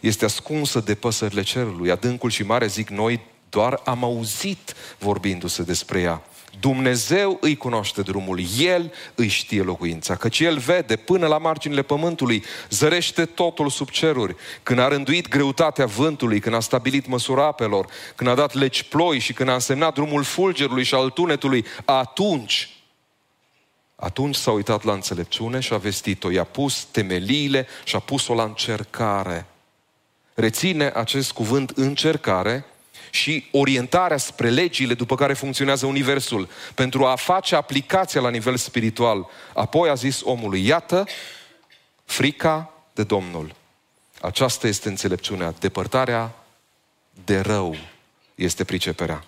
Este 0.00 0.24
ascunsă 0.24 0.80
de 0.80 0.94
păsările 0.94 1.42
cerului. 1.42 1.90
Adâncul 1.90 2.30
și 2.30 2.42
mare, 2.42 2.66
zic 2.66 2.88
noi, 2.88 3.20
doar 3.48 3.80
am 3.84 4.04
auzit 4.04 4.74
vorbindu-se 4.98 5.62
despre 5.62 6.00
ea. 6.00 6.22
Dumnezeu 6.60 7.38
îi 7.40 7.56
cunoaște 7.56 8.02
drumul, 8.02 8.40
El 8.58 8.92
îi 9.14 9.28
știe 9.28 9.62
locuința, 9.62 10.16
căci 10.16 10.40
El 10.40 10.58
vede 10.58 10.96
până 10.96 11.26
la 11.26 11.38
marginile 11.38 11.82
pământului, 11.82 12.44
zărește 12.70 13.24
totul 13.24 13.68
sub 13.70 13.90
ceruri. 13.90 14.36
Când 14.62 14.78
a 14.78 14.88
rânduit 14.88 15.28
greutatea 15.28 15.86
vântului, 15.86 16.40
când 16.40 16.54
a 16.54 16.60
stabilit 16.60 17.06
măsura 17.06 17.46
apelor, 17.46 17.86
când 18.14 18.30
a 18.30 18.34
dat 18.34 18.54
legi 18.54 18.84
ploi 18.84 19.18
și 19.18 19.32
când 19.32 19.48
a 19.48 19.54
însemnat 19.54 19.94
drumul 19.94 20.22
fulgerului 20.22 20.84
și 20.84 20.94
al 20.94 21.10
tunetului, 21.10 21.64
atunci 21.84 22.68
atunci 23.96 24.34
s-a 24.34 24.50
uitat 24.50 24.82
la 24.82 24.92
înțelepciune 24.92 25.60
și 25.60 25.72
a 25.72 25.76
vestit-o. 25.76 26.30
I-a 26.30 26.44
pus 26.44 26.84
temeliile 26.84 27.66
și 27.84 27.96
a 27.96 27.98
pus-o 27.98 28.34
la 28.34 28.42
încercare. 28.42 29.46
Reține 30.34 30.92
acest 30.94 31.32
cuvânt 31.32 31.70
încercare 31.70 32.64
și 33.10 33.48
orientarea 33.50 34.16
spre 34.16 34.48
legile 34.48 34.94
după 34.94 35.14
care 35.14 35.32
funcționează 35.32 35.86
Universul, 35.86 36.48
pentru 36.74 37.04
a 37.04 37.14
face 37.14 37.54
aplicația 37.54 38.20
la 38.20 38.30
nivel 38.30 38.56
spiritual. 38.56 39.26
Apoi 39.54 39.88
a 39.88 39.94
zis 39.94 40.20
omului, 40.24 40.66
iată, 40.66 41.04
frica 42.04 42.72
de 42.92 43.02
Domnul. 43.02 43.54
Aceasta 44.20 44.66
este 44.66 44.88
înțelepciunea. 44.88 45.54
Depărtarea 45.58 46.34
de 47.24 47.40
rău 47.40 47.76
este 48.34 48.64
priceperea. 48.64 49.24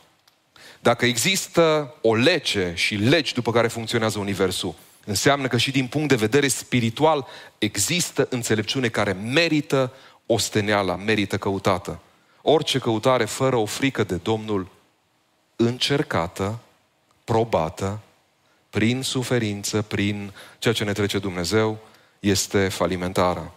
Dacă 0.80 1.04
există 1.04 1.94
o 2.00 2.14
lege 2.14 2.74
și 2.74 2.94
legi 2.94 3.34
după 3.34 3.52
care 3.52 3.68
funcționează 3.68 4.18
Universul, 4.18 4.74
înseamnă 5.04 5.48
că 5.48 5.56
și 5.56 5.70
din 5.70 5.86
punct 5.86 6.08
de 6.08 6.14
vedere 6.14 6.48
spiritual 6.48 7.26
există 7.58 8.26
înțelepciune 8.30 8.88
care 8.88 9.12
merită 9.12 9.92
osteneala, 10.26 10.96
merită 10.96 11.38
căutată. 11.38 12.00
Orice 12.48 12.78
căutare 12.78 13.24
fără 13.24 13.56
o 13.56 13.64
frică 13.64 14.04
de 14.04 14.16
Domnul 14.16 14.68
încercată, 15.56 16.58
probată, 17.24 18.00
prin 18.70 19.02
suferință, 19.02 19.82
prin 19.82 20.32
ceea 20.58 20.74
ce 20.74 20.84
ne 20.84 20.92
trece 20.92 21.18
Dumnezeu, 21.18 21.78
este 22.20 22.68
falimentară. 22.68 23.52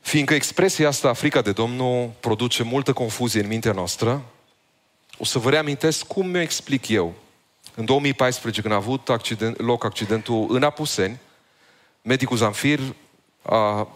Fiindcă 0.00 0.34
expresia 0.34 0.88
asta, 0.88 1.12
frica 1.12 1.40
de 1.40 1.52
Domnul, 1.52 2.10
produce 2.20 2.62
multă 2.62 2.92
confuzie 2.92 3.40
în 3.40 3.46
mintea 3.46 3.72
noastră, 3.72 4.22
o 5.18 5.24
să 5.24 5.38
vă 5.38 5.50
reamintesc 5.50 6.06
cum 6.06 6.26
mi-o 6.26 6.40
explic 6.40 6.88
eu. 6.88 7.14
În 7.74 7.84
2014, 7.84 8.60
când 8.60 8.72
a 8.72 8.76
avut 8.76 9.08
accident, 9.08 9.60
loc 9.60 9.84
accidentul 9.84 10.46
în 10.48 10.62
Apuseni, 10.62 11.18
medicul 12.02 12.36
Zanfir 12.36 12.80
a 13.42 13.88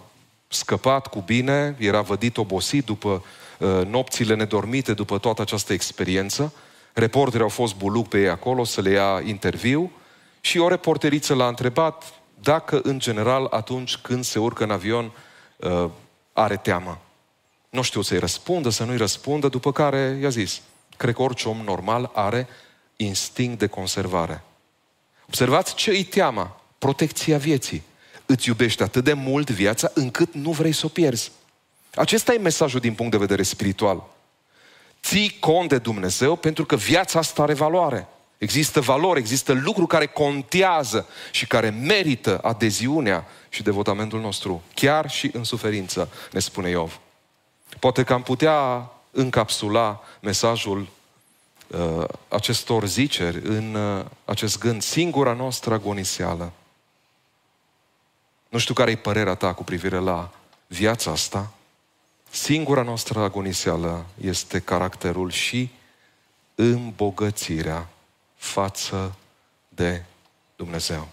scăpat 0.49 1.07
cu 1.07 1.21
bine, 1.21 1.77
era 1.79 2.01
vădit 2.01 2.37
obosit 2.37 2.85
după 2.85 3.25
uh, 3.59 3.87
nopțile 3.87 4.35
nedormite, 4.35 4.95
după 4.95 5.19
toată 5.19 5.43
această 5.43 5.73
experiență. 5.73 6.53
Reporterii 6.93 7.43
au 7.43 7.49
fost 7.49 7.75
buluc 7.75 8.09
pe 8.09 8.21
ei 8.21 8.29
acolo 8.29 8.65
să 8.65 8.81
le 8.81 8.91
ia 8.91 9.23
interviu 9.25 9.91
și 10.41 10.59
o 10.59 10.69
reporteriță 10.69 11.35
l-a 11.35 11.49
întrebat 11.49 12.05
dacă, 12.41 12.81
în 12.83 12.99
general, 12.99 13.47
atunci 13.51 13.97
când 13.97 14.25
se 14.25 14.39
urcă 14.39 14.65
în 14.65 14.71
avion, 14.71 15.13
uh, 15.57 15.91
are 16.33 16.57
teamă. 16.57 17.01
Nu 17.71 17.83
știu 17.83 18.01
să-i 18.01 18.19
răspundă, 18.19 18.69
să 18.69 18.85
nu-i 18.85 18.97
răspundă, 18.97 19.49
după 19.49 19.73
care 19.73 20.19
i-a 20.21 20.29
zis, 20.29 20.61
cred 20.97 21.15
că 21.15 21.23
orice 21.23 21.49
om 21.49 21.57
normal 21.65 22.11
are 22.15 22.49
instinct 22.97 23.59
de 23.59 23.67
conservare. 23.67 24.43
Observați 25.27 25.75
ce 25.75 25.91
îi 25.91 26.05
teama, 26.05 26.61
protecția 26.79 27.39
vieții 27.39 27.83
îți 28.31 28.49
iubești 28.49 28.83
atât 28.83 29.05
de 29.05 29.13
mult 29.13 29.51
viața 29.51 29.91
încât 29.95 30.35
nu 30.35 30.51
vrei 30.51 30.73
să 30.73 30.87
o 30.87 30.89
pierzi. 30.89 31.33
Acesta 31.95 32.33
e 32.33 32.39
mesajul 32.39 32.81
din 32.81 32.95
punct 32.95 33.13
de 33.13 33.19
vedere 33.19 33.43
spiritual. 33.43 34.05
Ții 35.03 35.37
cont 35.41 35.69
de 35.69 35.79
Dumnezeu 35.79 36.37
pentru 36.37 36.65
că 36.65 36.77
viața 36.77 37.19
asta 37.19 37.43
are 37.43 37.55
valoare. 37.55 38.09
Există 38.39 38.81
valori, 38.81 39.19
există 39.19 39.53
lucruri 39.53 39.89
care 39.89 40.07
contează 40.07 41.07
și 41.31 41.47
care 41.47 41.69
merită 41.69 42.39
adeziunea 42.43 43.27
și 43.49 43.63
devotamentul 43.63 44.21
nostru, 44.21 44.63
chiar 44.75 45.11
și 45.11 45.31
în 45.33 45.45
suferință, 45.45 46.09
ne 46.33 46.39
spune 46.39 46.69
Iov. 46.69 47.01
Poate 47.79 48.03
că 48.03 48.13
am 48.13 48.23
putea 48.23 48.91
încapsula 49.11 50.05
mesajul 50.21 50.89
uh, 51.67 52.05
acestor 52.29 52.87
ziceri 52.87 53.41
în 53.43 53.75
uh, 53.75 54.05
acest 54.25 54.59
gând, 54.59 54.83
singura 54.83 55.33
noastră 55.33 55.75
agoniseală 55.75 56.53
nu 58.49 58.59
știu 58.59 58.75
care 58.75 58.91
e 58.91 58.97
părerea 58.97 59.35
ta 59.35 59.53
cu 59.55 59.65
privire 59.65 59.99
la 59.99 60.31
viața 60.67 61.11
asta. 61.11 61.53
Singura 62.31 62.83
noastră 62.83 63.21
agoniseală 63.21 64.07
este 64.21 64.61
caracterul 64.61 65.31
și 65.31 65.71
îmbogățirea 66.55 67.89
față 68.37 69.15
de 69.69 70.05
Dumnezeu. 70.57 71.09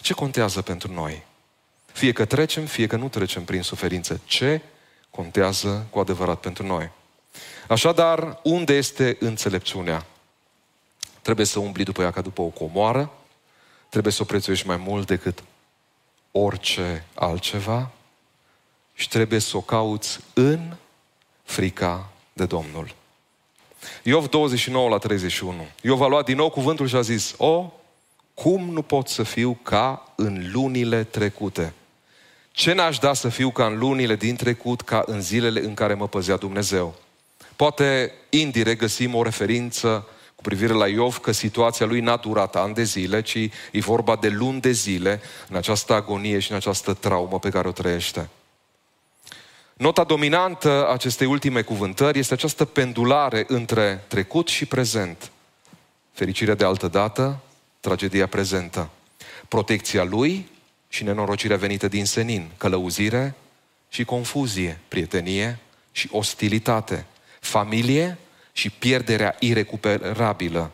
Ce 0.00 0.12
contează 0.12 0.62
pentru 0.62 0.92
noi? 0.92 1.24
Fie 1.92 2.12
că 2.12 2.24
trecem, 2.24 2.66
fie 2.66 2.86
că 2.86 2.96
nu 2.96 3.08
trecem 3.08 3.44
prin 3.44 3.62
suferință. 3.62 4.20
Ce 4.24 4.60
contează 5.10 5.86
cu 5.90 5.98
adevărat 5.98 6.40
pentru 6.40 6.66
noi? 6.66 6.90
Așadar, 7.68 8.40
unde 8.42 8.72
este 8.72 9.16
înțelepciunea? 9.20 10.06
Trebuie 11.22 11.46
să 11.46 11.58
umbli 11.58 11.84
după 11.84 12.02
ea 12.02 12.10
ca 12.10 12.20
după 12.20 12.42
o 12.42 12.46
comoară, 12.46 13.12
trebuie 13.88 14.12
să 14.12 14.22
o 14.22 14.24
prețuiești 14.24 14.66
mai 14.66 14.76
mult 14.76 15.06
decât 15.06 15.42
orice 16.30 17.04
altceva 17.14 17.90
și 18.94 19.08
trebuie 19.08 19.38
să 19.38 19.56
o 19.56 19.60
cauți 19.60 20.20
în 20.34 20.76
frica 21.42 22.08
de 22.32 22.44
Domnul. 22.46 22.94
Iov 24.02 24.28
29 24.28 24.88
la 24.88 24.98
31. 24.98 25.66
Iov 25.82 26.02
a 26.02 26.06
luat 26.06 26.24
din 26.24 26.36
nou 26.36 26.50
cuvântul 26.50 26.86
și 26.86 26.94
a 26.94 27.00
zis, 27.00 27.34
o, 27.36 27.72
cum 28.34 28.70
nu 28.70 28.82
pot 28.82 29.08
să 29.08 29.22
fiu 29.22 29.58
ca 29.62 30.12
în 30.16 30.50
lunile 30.52 31.04
trecute? 31.04 31.72
Ce 32.52 32.72
n-aș 32.72 32.98
da 32.98 33.12
să 33.12 33.28
fiu 33.28 33.50
ca 33.50 33.66
în 33.66 33.78
lunile 33.78 34.16
din 34.16 34.36
trecut, 34.36 34.80
ca 34.80 35.02
în 35.06 35.20
zilele 35.20 35.60
în 35.60 35.74
care 35.74 35.94
mă 35.94 36.08
păzea 36.08 36.36
Dumnezeu? 36.36 36.94
Poate 37.56 38.12
indirect 38.30 38.78
găsim 38.78 39.14
o 39.14 39.22
referință 39.22 40.08
cu 40.40 40.48
privire 40.48 40.72
la 40.72 40.88
Iov 40.88 41.18
că 41.18 41.32
situația 41.32 41.86
lui 41.86 42.00
n-a 42.00 42.16
durat 42.16 42.56
ani 42.56 42.74
de 42.74 42.82
zile, 42.82 43.22
ci 43.22 43.36
e 43.70 43.80
vorba 43.80 44.16
de 44.16 44.28
luni 44.28 44.60
de 44.60 44.70
zile 44.70 45.20
în 45.48 45.56
această 45.56 45.92
agonie 45.92 46.38
și 46.38 46.50
în 46.50 46.56
această 46.56 46.94
traumă 46.94 47.38
pe 47.38 47.50
care 47.50 47.68
o 47.68 47.72
trăiește. 47.72 48.28
Nota 49.74 50.04
dominantă 50.04 50.86
a 50.86 50.92
acestei 50.92 51.26
ultime 51.26 51.62
cuvântări 51.62 52.18
este 52.18 52.34
această 52.34 52.64
pendulare 52.64 53.44
între 53.48 54.04
trecut 54.08 54.48
și 54.48 54.66
prezent. 54.66 55.30
Fericirea 56.12 56.54
de 56.54 56.64
altă 56.64 56.88
dată, 56.88 57.40
tragedia 57.80 58.26
prezentă. 58.26 58.90
Protecția 59.48 60.04
lui 60.04 60.48
și 60.88 61.04
nenorocirea 61.04 61.56
venită 61.56 61.88
din 61.88 62.04
senin, 62.04 62.50
călăuzire 62.56 63.34
și 63.88 64.04
confuzie, 64.04 64.80
prietenie 64.88 65.58
și 65.92 66.08
ostilitate, 66.12 67.06
familie 67.40 68.18
și 68.52 68.70
pierderea 68.70 69.36
irecuperabilă. 69.38 70.70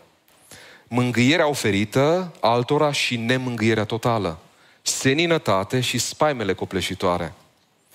Mângâierea 0.88 1.48
oferită 1.48 2.32
altora 2.40 2.92
și 2.92 3.16
nemângâierea 3.16 3.84
totală. 3.84 4.38
Seninătate 4.82 5.80
și 5.80 5.98
spaimele 5.98 6.52
copleșitoare. 6.52 7.32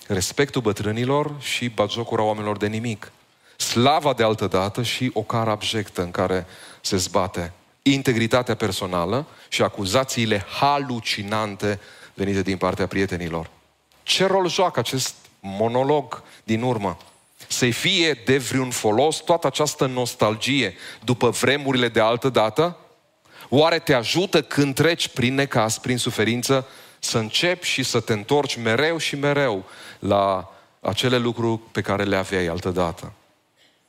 Respectul 0.08 0.62
bătrânilor 0.62 1.36
și 1.39 1.70
bagiocura 1.70 2.24
oamenilor 2.24 2.58
de 2.58 2.67
nimic. 2.67 3.12
Slava 3.58 4.13
de 4.13 4.24
altă 4.24 4.48
dată 4.48 4.84
și 4.84 5.12
o 5.13 5.22
cară 5.22 5.50
abjectă 5.50 6.02
în 6.02 6.12
care 6.12 6.46
se 6.82 6.98
zbate. 6.98 7.52
Integritatea 7.82 8.56
personală 8.56 9.26
și 9.50 9.62
acuzațiile 9.62 10.46
halucinante 10.60 11.80
venite 12.13 12.41
din 12.41 12.58
partea 12.58 12.88
prietenilor. 12.88 13.50
Ce 14.04 14.26
rol 14.26 14.50
joacă 14.50 14.80
acest 14.80 15.15
monolog 15.39 16.24
din 16.44 16.62
urmă? 16.62 16.98
Să-i 17.52 17.72
fie 17.72 18.22
de 18.26 18.38
vreun 18.38 18.70
folos 18.70 19.18
toată 19.18 19.48
această 19.48 19.86
nostalgie 19.86 20.76
după 21.04 21.30
vremurile 21.30 21.88
de 21.88 21.99
altă 21.99 22.30
dată? 22.30 22.78
Oare 23.49 23.80
te 23.80 23.93
ajută 23.93 24.41
când 24.41 24.76
treci 24.76 25.08
prin 25.08 25.34
necas, 25.34 25.78
prin 25.78 25.97
suferință, 25.97 26.68
să 26.99 27.18
începi 27.18 27.68
și 27.68 27.84
să 27.84 27.99
te 27.99 28.14
întorci 28.14 28.56
mereu 28.56 28.97
și 28.97 29.16
mereu 29.16 29.66
la 29.99 30.54
acele 30.80 31.18
lucruri 31.18 31.60
pe 31.72 31.82
care 31.82 32.04
le 32.04 32.16
aveai 32.16 32.45
altă 32.45 32.70
dată? 32.70 33.14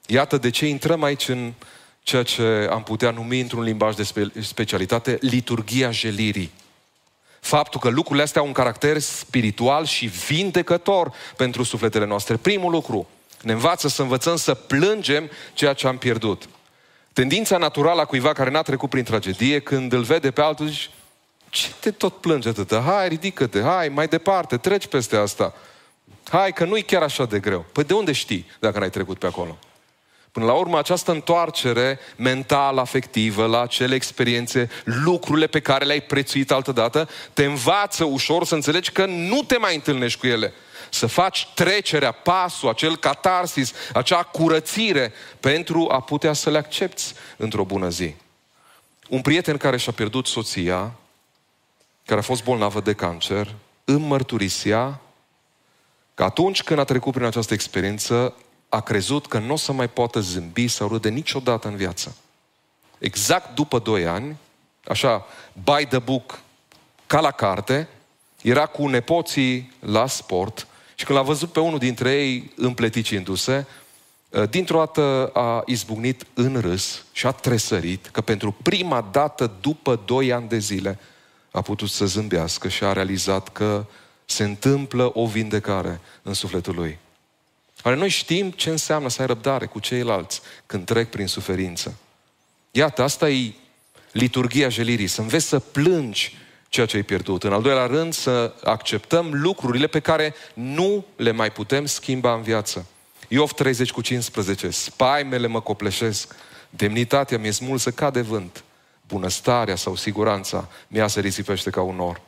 Iată 0.07 0.37
de 0.37 0.51
ce 0.51 0.67
intrăm 0.67 1.03
aici 1.03 1.29
în 1.29 1.53
ceea 2.03 2.23
ce 2.23 2.69
am 2.71 2.83
putea 2.83 3.11
numi 3.11 3.41
într-un 3.41 3.63
limbaj 3.63 3.95
de 3.95 4.31
specialitate 4.41 5.19
liturgia 5.21 5.91
jelirii. 5.91 6.53
Faptul 7.41 7.81
că 7.81 7.89
lucrurile 7.89 8.23
astea 8.23 8.41
au 8.41 8.47
un 8.47 8.53
caracter 8.53 8.99
spiritual 8.99 9.85
și 9.85 10.07
vindecător 10.07 11.13
pentru 11.37 11.63
sufletele 11.63 12.07
noastre. 12.07 12.37
Primul 12.37 12.71
lucru, 12.71 13.09
ne 13.43 13.53
învață 13.53 13.88
să 13.88 14.03
învățăm 14.03 14.36
să 14.36 14.55
plângem 14.55 15.30
ceea 15.53 15.72
ce 15.72 15.86
am 15.86 15.99
pierdut. 15.99 16.49
Tendința 17.12 17.57
naturală 17.57 18.01
a 18.01 18.05
cuiva 18.05 18.32
care 18.32 18.51
n-a 18.51 18.62
trecut 18.62 18.90
prin 18.90 19.05
tragedie, 19.05 19.61
când 19.61 19.93
îl 19.93 20.03
vede 20.03 20.30
pe 20.30 20.40
altul, 20.40 20.66
zici, 20.66 20.90
ce 21.49 21.68
te 21.80 21.90
tot 21.90 22.16
plânge 22.16 22.49
atâta? 22.49 22.82
Hai, 22.86 23.09
ridică-te, 23.09 23.61
hai, 23.61 23.88
mai 23.88 24.09
departe, 24.09 24.57
treci 24.57 24.86
peste 24.86 25.16
asta. 25.16 25.55
Hai, 26.30 26.53
că 26.53 26.64
nu-i 26.64 26.82
chiar 26.82 27.03
așa 27.03 27.24
de 27.24 27.38
greu. 27.38 27.64
Păi 27.72 27.84
de 27.84 27.95
unde 27.95 28.12
știi 28.12 28.51
dacă 28.61 28.78
n-ai 28.78 28.90
trecut 28.90 29.18
pe 29.18 29.26
acolo? 29.26 29.59
Până 30.32 30.47
la 30.47 30.53
urmă, 30.53 30.78
această 30.78 31.11
întoarcere 31.11 31.99
mentală, 32.16 32.80
afectivă, 32.80 33.47
la 33.47 33.61
acele 33.61 33.95
experiențe, 33.95 34.70
lucrurile 34.84 35.47
pe 35.47 35.61
care 35.61 35.84
le-ai 35.84 36.01
prețuit 36.01 36.51
altădată, 36.51 37.09
te 37.32 37.45
învață 37.45 38.05
ușor 38.05 38.45
să 38.45 38.55
înțelegi 38.55 38.90
că 38.90 39.07
nu 39.07 39.43
te 39.47 39.57
mai 39.59 39.74
întâlnești 39.74 40.20
cu 40.20 40.26
ele. 40.26 40.53
Să 40.95 41.07
faci 41.07 41.49
trecerea, 41.55 42.12
pasul, 42.12 42.68
acel 42.68 42.97
catarsis, 42.97 43.72
acea 43.93 44.22
curățire 44.22 45.12
pentru 45.40 45.88
a 45.90 46.01
putea 46.01 46.32
să 46.32 46.51
le 46.51 46.59
accepti 46.59 47.03
într-o 47.36 47.64
bună 47.64 47.88
zi. 47.88 48.14
Un 49.09 49.20
prieten 49.20 49.57
care 49.57 49.76
și-a 49.76 49.93
pierdut 49.93 50.26
soția, 50.26 50.93
care 52.07 52.20
a 52.20 52.22
fost 52.22 52.45
bolnavă 52.45 52.80
de 52.80 52.93
cancer, 52.93 53.55
îmi 53.84 54.07
mărturisea 54.07 55.01
că 56.14 56.24
atunci 56.24 56.62
când 56.62 56.78
a 56.78 56.84
trecut 56.84 57.12
prin 57.12 57.26
această 57.26 57.55
experiență, 57.55 58.34
a 58.68 58.80
crezut 58.80 59.26
că 59.26 59.38
nu 59.38 59.53
o 59.53 59.57
să 59.57 59.72
mai 59.72 59.88
poată 59.88 60.20
zâmbi 60.20 60.68
sau 60.68 60.88
râde 60.88 61.09
niciodată 61.09 61.68
în 61.68 61.76
viață. 61.76 62.16
Exact 62.99 63.55
după 63.55 63.78
doi 63.78 64.07
ani, 64.07 64.36
așa, 64.84 65.26
by 65.53 65.86
the 65.86 65.99
book, 65.99 66.40
ca 67.07 67.20
la 67.20 67.30
carte, 67.30 67.88
era 68.43 68.66
cu 68.66 68.86
nepoții 68.86 69.72
la 69.80 70.07
sport 70.07 70.66
și 70.95 71.05
când 71.05 71.18
l-a 71.18 71.24
văzut 71.24 71.53
pe 71.53 71.61
unul 71.61 71.78
dintre 71.78 72.11
ei 72.11 72.53
împleticindu-se, 72.57 73.66
ă, 74.32 74.47
dintr-o 74.47 74.78
dată 74.78 75.30
a 75.32 75.62
izbucnit 75.66 76.26
în 76.34 76.61
râs 76.61 77.05
și 77.12 77.26
a 77.26 77.30
tresărit 77.30 78.07
că 78.07 78.20
pentru 78.20 78.57
prima 78.62 79.09
dată 79.12 79.53
după 79.61 80.03
doi 80.05 80.32
ani 80.32 80.49
de 80.49 80.59
zile 80.59 80.99
a 81.51 81.61
putut 81.61 81.90
să 81.90 82.07
zâmbească 82.07 82.68
și 82.68 82.84
a 82.84 82.93
realizat 82.93 83.49
că 83.49 83.86
se 84.24 84.45
întâmplă 84.45 85.11
o 85.14 85.26
vindecare 85.26 86.01
în 86.22 86.34
sufletul 86.34 86.74
lui. 86.74 86.99
Oare 87.82 87.97
noi 87.97 88.09
știm 88.09 88.51
ce 88.51 88.70
înseamnă 88.70 89.09
să 89.09 89.20
ai 89.20 89.26
răbdare 89.26 89.66
cu 89.66 89.78
ceilalți 89.78 90.40
când 90.66 90.84
trec 90.84 91.11
prin 91.11 91.26
suferință. 91.26 91.95
Iată, 92.70 93.03
asta 93.03 93.30
e 93.30 93.53
liturgia 94.12 94.68
jelirii, 94.68 95.07
să 95.07 95.20
înveți 95.20 95.47
să 95.47 95.59
plângi 95.59 96.36
ceea 96.73 96.87
ce 96.87 96.97
ai 96.97 97.03
pierdut. 97.03 97.43
În 97.43 97.53
al 97.53 97.62
doilea 97.62 97.87
rând, 97.87 98.12
să 98.12 98.55
acceptăm 98.64 99.29
lucrurile 99.33 99.87
pe 99.87 100.01
care 100.01 100.35
nu 100.55 101.05
le 101.16 101.31
mai 101.31 101.53
putem 101.53 101.87
schimba 101.87 102.35
în 102.35 102.43
viață. 102.43 102.87
Iov 103.29 103.53
30 103.53 103.91
cu 103.91 104.01
15. 104.01 104.70
Spaimele 104.70 105.47
mă 105.47 105.61
copleșesc, 105.61 106.35
demnitatea 106.70 107.39
mi-e 107.39 107.51
smulsă 107.51 107.91
ca 107.91 108.11
de 108.11 108.20
vânt, 108.20 108.64
bunăstarea 109.07 109.77
sau 109.77 109.97
siguranța 109.97 110.68
mi-a 110.89 111.07
se 111.07 111.20
risipește 111.20 111.70
ca 111.70 111.83
un 111.83 111.97
nor. 111.97 112.20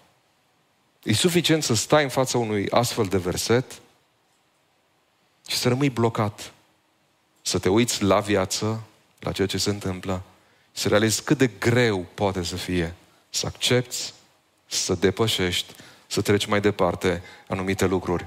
E 1.03 1.13
suficient 1.13 1.63
să 1.63 1.75
stai 1.75 2.03
în 2.03 2.09
fața 2.09 2.39
unui 2.39 2.71
astfel 2.71 3.05
de 3.05 3.19
verset 3.19 3.81
și 5.49 5.57
să 5.57 5.69
rămâi 5.69 5.91
blocat. 5.91 6.53
Să 7.43 7.59
te 7.59 7.69
uiți 7.69 8.03
la 8.03 8.21
viață, 8.21 8.83
la 9.19 9.33
ceea 9.33 9.47
ce 9.47 9.59
se 9.59 9.71
întâmplă 9.71 10.23
și 10.75 10.83
să 10.83 10.89
realizezi 10.89 11.23
cât 11.23 11.39
de 11.39 11.47
greu 11.47 12.07
poate 12.15 12.43
să 12.43 12.57
fie 12.57 12.95
să 13.31 13.47
accepti, 13.47 14.13
să 14.67 14.95
depășești, 14.95 15.73
să 16.07 16.21
treci 16.21 16.47
mai 16.47 16.61
departe 16.61 17.23
anumite 17.49 17.87
lucruri. 17.87 18.27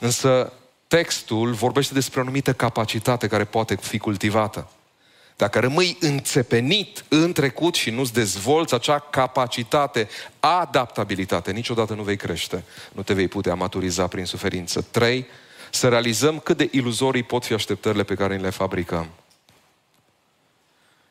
Însă 0.00 0.52
textul 0.86 1.52
vorbește 1.52 1.94
despre 1.94 2.18
o 2.18 2.22
anumită 2.22 2.52
capacitate 2.52 3.26
care 3.26 3.44
poate 3.44 3.74
fi 3.74 3.98
cultivată. 3.98 4.70
Dacă 5.36 5.58
rămâi 5.60 5.96
înțepenit 6.00 7.04
în 7.08 7.32
trecut 7.32 7.74
și 7.74 7.90
nu-ți 7.90 8.12
dezvolți 8.12 8.74
acea 8.74 8.98
capacitate, 8.98 10.08
adaptabilitate, 10.40 11.52
niciodată 11.52 11.94
nu 11.94 12.02
vei 12.02 12.16
crește, 12.16 12.64
nu 12.92 13.02
te 13.02 13.14
vei 13.14 13.28
putea 13.28 13.54
maturiza 13.54 14.06
prin 14.06 14.24
suferință. 14.24 14.80
Trei, 14.90 15.26
să 15.70 15.88
realizăm 15.88 16.38
cât 16.38 16.56
de 16.56 16.68
iluzorii 16.72 17.22
pot 17.22 17.44
fi 17.44 17.52
așteptările 17.52 18.04
pe 18.04 18.14
care 18.14 18.36
le 18.36 18.50
fabricăm. 18.50 19.08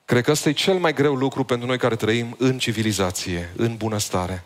Cred 0.05 0.23
că 0.23 0.31
ăsta 0.31 0.49
e 0.49 0.53
cel 0.53 0.77
mai 0.77 0.93
greu 0.93 1.15
lucru 1.15 1.43
pentru 1.43 1.67
noi 1.67 1.77
care 1.77 1.95
trăim 1.95 2.35
în 2.39 2.57
civilizație, 2.57 3.53
în 3.55 3.75
bunăstare. 3.75 4.43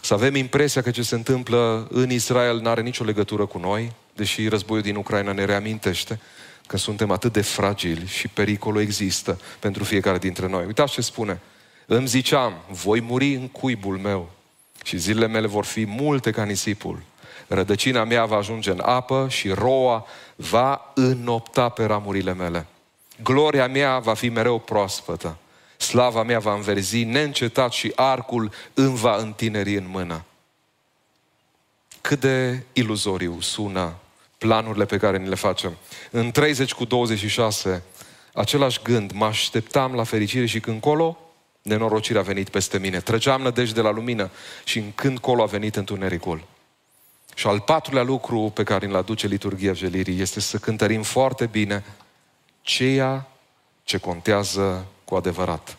Să 0.00 0.14
avem 0.14 0.34
impresia 0.34 0.82
că 0.82 0.90
ce 0.90 1.02
se 1.02 1.14
întâmplă 1.14 1.86
în 1.90 2.10
Israel 2.10 2.60
nu 2.60 2.68
are 2.68 2.80
nicio 2.80 3.04
legătură 3.04 3.46
cu 3.46 3.58
noi, 3.58 3.92
deși 4.14 4.48
războiul 4.48 4.82
din 4.82 4.96
Ucraina 4.96 5.32
ne 5.32 5.44
reamintește 5.44 6.20
că 6.66 6.76
suntem 6.76 7.10
atât 7.10 7.32
de 7.32 7.40
fragili 7.40 8.06
și 8.06 8.28
pericolul 8.28 8.80
există 8.80 9.40
pentru 9.58 9.84
fiecare 9.84 10.18
dintre 10.18 10.48
noi. 10.48 10.64
Uitați 10.66 10.92
ce 10.92 11.00
spune. 11.00 11.40
Îmi 11.86 12.06
ziceam, 12.06 12.54
voi 12.68 13.00
muri 13.00 13.34
în 13.34 13.48
cuibul 13.48 13.98
meu 13.98 14.30
și 14.84 14.96
zilele 14.96 15.26
mele 15.26 15.46
vor 15.46 15.64
fi 15.64 15.84
multe 15.86 16.30
ca 16.30 16.44
nisipul. 16.44 17.02
Rădăcina 17.46 18.04
mea 18.04 18.24
va 18.24 18.36
ajunge 18.36 18.70
în 18.70 18.80
apă 18.84 19.26
și 19.30 19.48
roa 19.48 20.06
va 20.36 20.92
înopta 20.94 21.68
pe 21.68 21.84
ramurile 21.84 22.34
mele. 22.34 22.66
Gloria 23.22 23.66
mea 23.66 23.98
va 23.98 24.14
fi 24.14 24.28
mereu 24.28 24.58
proaspătă. 24.58 25.36
Slava 25.80 26.22
mea 26.22 26.38
va 26.38 26.54
înverzi 26.54 27.04
neîncetat 27.04 27.72
și 27.72 27.92
arcul 27.94 28.52
îmi 28.74 28.96
va 28.96 29.16
întineri 29.16 29.76
în 29.76 29.88
mână. 29.88 30.24
Cât 32.00 32.20
de 32.20 32.62
iluzoriu 32.72 33.40
sună 33.40 33.96
planurile 34.38 34.84
pe 34.84 34.96
care 34.96 35.18
ni 35.18 35.28
le 35.28 35.34
facem. 35.34 35.76
În 36.10 36.30
30 36.30 36.72
cu 36.72 36.84
26, 36.84 37.82
același 38.34 38.80
gând, 38.82 39.12
mă 39.12 39.24
așteptam 39.24 39.94
la 39.94 40.04
fericire 40.04 40.46
și 40.46 40.60
când 40.60 40.80
colo, 40.80 41.18
nenorocirea 41.62 42.20
a 42.20 42.24
venit 42.24 42.48
peste 42.48 42.78
mine. 42.78 43.00
Trăgeam 43.00 43.42
nădejde 43.42 43.74
de 43.74 43.80
la 43.80 43.90
lumină 43.90 44.30
și 44.64 44.78
în 44.78 44.92
când 44.94 45.18
colo 45.18 45.42
a 45.42 45.46
venit 45.46 45.76
întunericul. 45.76 46.44
Și 47.34 47.46
al 47.46 47.60
patrulea 47.60 48.02
lucru 48.02 48.50
pe 48.54 48.62
care 48.62 48.86
îl 48.86 48.96
aduce 48.96 49.26
liturgia 49.26 49.72
jelirii 49.72 50.20
este 50.20 50.40
să 50.40 50.58
cântărim 50.58 51.02
foarte 51.02 51.46
bine 51.46 51.84
ceea 52.62 53.30
ce 53.84 53.98
contează 53.98 54.86
cu 55.10 55.16
adevărat. 55.16 55.76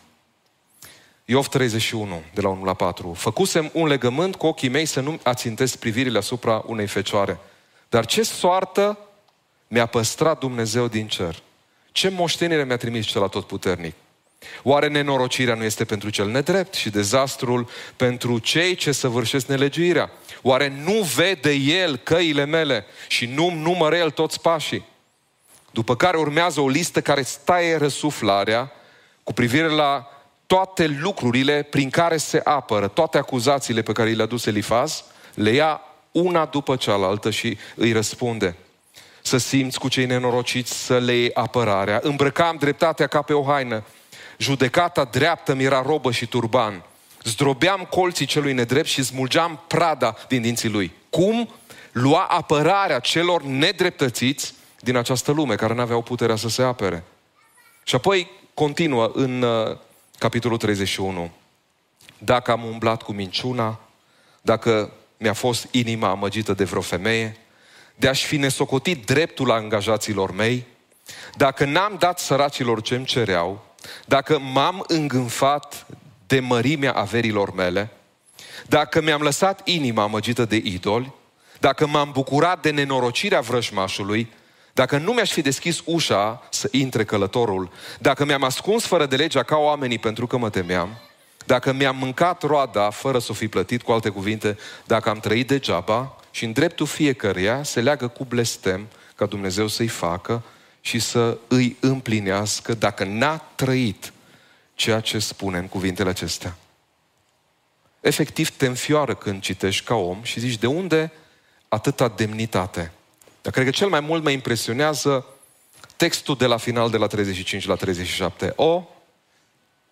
Iov 1.24 1.46
31, 1.46 2.22
de 2.34 2.40
la 2.40 2.48
1 2.48 2.64
la 2.64 2.74
4. 2.74 3.12
Făcusem 3.12 3.70
un 3.72 3.86
legământ 3.86 4.36
cu 4.36 4.46
ochii 4.46 4.68
mei 4.68 4.86
să 4.86 5.00
nu 5.00 5.20
ațintesc 5.22 5.76
privirile 5.76 6.18
asupra 6.18 6.62
unei 6.66 6.86
fecioare. 6.86 7.38
Dar 7.88 8.06
ce 8.06 8.22
soartă 8.22 8.98
mi-a 9.68 9.86
păstrat 9.86 10.38
Dumnezeu 10.38 10.86
din 10.86 11.06
cer? 11.06 11.42
Ce 11.92 12.08
moștenire 12.08 12.64
mi-a 12.64 12.76
trimis 12.76 13.06
cel 13.06 13.28
puternic? 13.28 13.94
Oare 14.62 14.88
nenorocirea 14.88 15.54
nu 15.54 15.64
este 15.64 15.84
pentru 15.84 16.10
cel 16.10 16.28
nedrept 16.28 16.74
și 16.74 16.90
dezastrul 16.90 17.68
pentru 17.96 18.38
cei 18.38 18.74
ce 18.74 18.92
săvârșesc 18.92 19.46
nelegiuirea? 19.46 20.10
Oare 20.42 20.68
nu 20.84 21.02
vede 21.02 21.52
El 21.52 21.96
căile 21.96 22.44
mele 22.44 22.84
și 23.08 23.26
nu 23.26 23.50
numără 23.50 23.96
El 23.96 24.10
toți 24.10 24.40
pașii? 24.40 24.84
După 25.70 25.96
care 25.96 26.16
urmează 26.16 26.60
o 26.60 26.68
listă 26.68 27.00
care 27.00 27.22
staie 27.22 27.76
răsuflarea 27.76 28.72
cu 29.24 29.32
privire 29.32 29.68
la 29.68 30.06
toate 30.46 30.86
lucrurile 30.86 31.62
prin 31.62 31.90
care 31.90 32.16
se 32.16 32.40
apără, 32.44 32.88
toate 32.88 33.18
acuzațiile 33.18 33.82
pe 33.82 33.92
care 33.92 34.10
le-a 34.10 34.26
dus 34.26 34.46
Elifaz, 34.46 35.04
le 35.34 35.50
ia 35.50 35.80
una 36.12 36.44
după 36.44 36.76
cealaltă 36.76 37.30
și 37.30 37.58
îi 37.74 37.92
răspunde. 37.92 38.56
Să 39.22 39.36
simți 39.36 39.78
cu 39.78 39.88
cei 39.88 40.06
nenorociți, 40.06 40.84
să 40.84 40.98
le 40.98 41.14
iei 41.14 41.34
apărarea. 41.34 42.00
Îmbrăcam 42.02 42.56
dreptatea 42.56 43.06
ca 43.06 43.22
pe 43.22 43.32
o 43.32 43.44
haină. 43.44 43.84
Judecata 44.38 45.04
dreaptă 45.04 45.54
mi 45.54 45.64
era 45.64 45.82
robă 45.82 46.10
și 46.10 46.26
turban. 46.26 46.82
Zdrobeam 47.22 47.86
colții 47.90 48.26
celui 48.26 48.52
nedrept 48.52 48.88
și 48.88 49.04
smulgeam 49.04 49.60
prada 49.66 50.16
din 50.28 50.42
dinții 50.42 50.68
lui. 50.68 50.92
Cum? 51.10 51.48
Lua 51.92 52.22
apărarea 52.22 52.98
celor 52.98 53.42
nedreptățiți 53.42 54.54
din 54.80 54.96
această 54.96 55.32
lume, 55.32 55.54
care 55.54 55.74
nu 55.74 55.80
aveau 55.80 56.02
puterea 56.02 56.36
să 56.36 56.48
se 56.48 56.62
apere. 56.62 57.04
Și 57.84 57.94
apoi 57.94 58.30
continuă 58.54 59.10
în 59.14 59.42
uh, 59.42 59.76
capitolul 60.18 60.56
31. 60.56 61.30
Dacă 62.18 62.50
am 62.50 62.64
umblat 62.64 63.02
cu 63.02 63.12
minciuna, 63.12 63.80
dacă 64.40 64.92
mi-a 65.16 65.32
fost 65.32 65.68
inima 65.70 66.08
amăgită 66.08 66.52
de 66.52 66.64
vreo 66.64 66.80
femeie, 66.80 67.36
de 67.96 68.08
a-și 68.08 68.26
fi 68.26 68.36
nesocotit 68.36 69.06
dreptul 69.06 69.46
la 69.46 69.54
angajaților 69.54 70.30
mei, 70.32 70.66
dacă 71.36 71.64
n-am 71.64 71.96
dat 71.98 72.18
săracilor 72.18 72.82
ce-mi 72.82 73.04
cereau, 73.04 73.64
dacă 74.06 74.38
m-am 74.38 74.84
îngânfat 74.86 75.86
de 76.26 76.40
mărimea 76.40 76.92
averilor 76.92 77.54
mele, 77.54 77.90
dacă 78.66 79.00
mi-am 79.00 79.22
lăsat 79.22 79.68
inima 79.68 80.02
amăgită 80.02 80.44
de 80.44 80.56
idoli, 80.56 81.12
dacă 81.60 81.86
m-am 81.86 82.10
bucurat 82.12 82.62
de 82.62 82.70
nenorocirea 82.70 83.40
vrăjmașului, 83.40 84.32
dacă 84.72 84.98
nu 84.98 85.12
mi-aș 85.12 85.30
fi 85.30 85.40
deschis 85.40 85.80
ușa 85.84 86.42
să 86.50 86.68
intre 86.70 87.04
călătorul, 87.04 87.70
dacă 87.98 88.24
mi-am 88.24 88.42
ascuns 88.42 88.84
fără 88.84 89.06
de 89.06 89.16
legea 89.16 89.42
ca 89.42 89.56
oamenii 89.56 89.98
pentru 89.98 90.26
că 90.26 90.36
mă 90.36 90.50
temeam, 90.50 90.98
dacă 91.46 91.72
mi-am 91.72 91.96
mâncat 91.96 92.42
roada 92.42 92.90
fără 92.90 93.18
să 93.18 93.26
o 93.30 93.34
fi 93.34 93.48
plătit, 93.48 93.82
cu 93.82 93.92
alte 93.92 94.08
cuvinte, 94.08 94.58
dacă 94.84 95.08
am 95.08 95.20
trăit 95.20 95.46
degeaba 95.46 96.16
și 96.30 96.44
în 96.44 96.52
dreptul 96.52 96.86
fiecăruia 96.86 97.62
se 97.62 97.80
leagă 97.80 98.08
cu 98.08 98.24
blestem 98.24 98.88
ca 99.14 99.26
Dumnezeu 99.26 99.66
să-i 99.66 99.88
facă 99.88 100.42
și 100.80 100.98
să 100.98 101.38
îi 101.48 101.76
împlinească 101.80 102.74
dacă 102.74 103.04
n-a 103.04 103.36
trăit 103.54 104.12
ceea 104.74 105.00
ce 105.00 105.18
spune 105.18 105.58
în 105.58 105.68
cuvintele 105.68 106.08
acestea. 106.08 106.56
Efectiv 108.00 108.50
te 108.50 108.66
înfioară 108.66 109.14
când 109.14 109.42
citești 109.42 109.84
ca 109.84 109.94
om 109.94 110.22
și 110.22 110.40
zici 110.40 110.58
de 110.58 110.66
unde 110.66 111.12
atâta 111.68 112.08
demnitate. 112.08 112.92
Dar 113.42 113.52
cred 113.52 113.64
că 113.64 113.70
cel 113.70 113.88
mai 113.88 114.00
mult 114.00 114.22
mă 114.22 114.30
impresionează 114.30 115.26
textul 115.96 116.36
de 116.36 116.46
la 116.46 116.56
final 116.56 116.90
de 116.90 116.96
la 116.96 117.06
35 117.06 117.66
la 117.66 117.74
37. 117.74 118.52
O, 118.56 118.84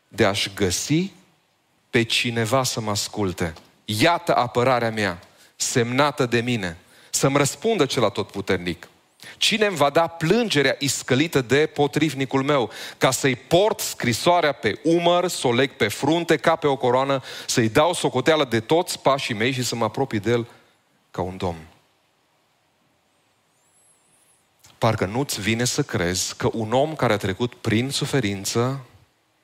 de 0.09 0.25
a-și 0.25 0.51
găsi 0.55 1.13
pe 1.91 2.03
cineva 2.03 2.63
să 2.63 2.81
mă 2.81 2.91
asculte. 2.91 3.55
Iată 3.85 4.37
apărarea 4.37 4.91
mea, 4.91 5.21
semnată 5.57 6.27
de 6.27 6.41
mine, 6.41 6.79
să-mi 7.11 7.37
răspundă 7.37 7.87
cel 7.87 8.11
puternic. 8.11 8.89
Cine 9.37 9.67
îmi 9.67 9.77
va 9.77 9.91
da 9.91 10.07
plângerea 10.07 10.77
iscălită 10.79 11.41
de 11.41 11.67
potrivnicul 11.67 12.43
meu, 12.43 12.71
ca 12.99 13.11
să-i 13.11 13.37
port 13.37 13.81
scrisoarea 13.81 14.53
pe 14.53 14.81
umăr, 14.83 15.29
să 15.29 15.47
o 15.47 15.53
leg 15.53 15.71
pe 15.71 15.89
frunte, 15.89 16.37
ca 16.37 16.57
pe 16.57 16.67
o 16.67 16.77
coroană, 16.77 17.23
să-i 17.47 17.69
dau 17.69 17.93
socoteală 17.95 18.45
de 18.45 18.61
toți 18.61 18.99
pașii 18.99 19.35
mei 19.35 19.53
și 19.53 19.63
să 19.63 19.75
mă 19.75 19.85
apropii 19.85 20.21
de 20.21 20.31
el 20.31 20.47
ca 21.11 21.23
un 21.23 21.37
domn. 21.37 21.70
Parcă 24.81 25.05
nu-ți 25.05 25.41
vine 25.41 25.65
să 25.65 25.83
crezi 25.83 26.37
că 26.37 26.51
un 26.53 26.73
om 26.73 26.95
care 26.95 27.13
a 27.13 27.17
trecut 27.17 27.55
prin 27.55 27.91
suferință 27.91 28.81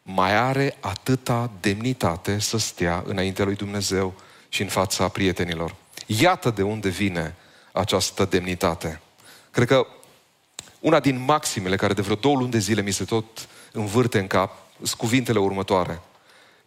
mai 0.03 0.37
are 0.37 0.77
atâta 0.81 1.51
demnitate 1.61 2.39
să 2.39 2.59
stea 2.59 3.03
înaintea 3.07 3.45
lui 3.45 3.55
Dumnezeu 3.55 4.15
și 4.49 4.63
în 4.63 4.69
fața 4.69 5.09
prietenilor. 5.09 5.75
Iată 6.07 6.51
de 6.51 6.63
unde 6.63 6.89
vine 6.89 7.35
această 7.73 8.25
demnitate. 8.25 9.01
Cred 9.51 9.67
că 9.67 9.87
una 10.81 11.01
din 11.01 11.25
maximele 11.25 11.77
care 11.77 11.93
de 11.93 12.03
vreo 12.03 12.17
două 12.17 12.37
luni 12.37 12.51
de 12.51 12.59
zile 12.59 12.83
mi 12.83 12.91
se 12.91 13.05
tot 13.05 13.49
învârte 13.73 14.19
în 14.19 14.27
cap 14.27 14.57
sunt 14.77 14.91
cuvintele 14.99 15.39
următoare. 15.39 16.01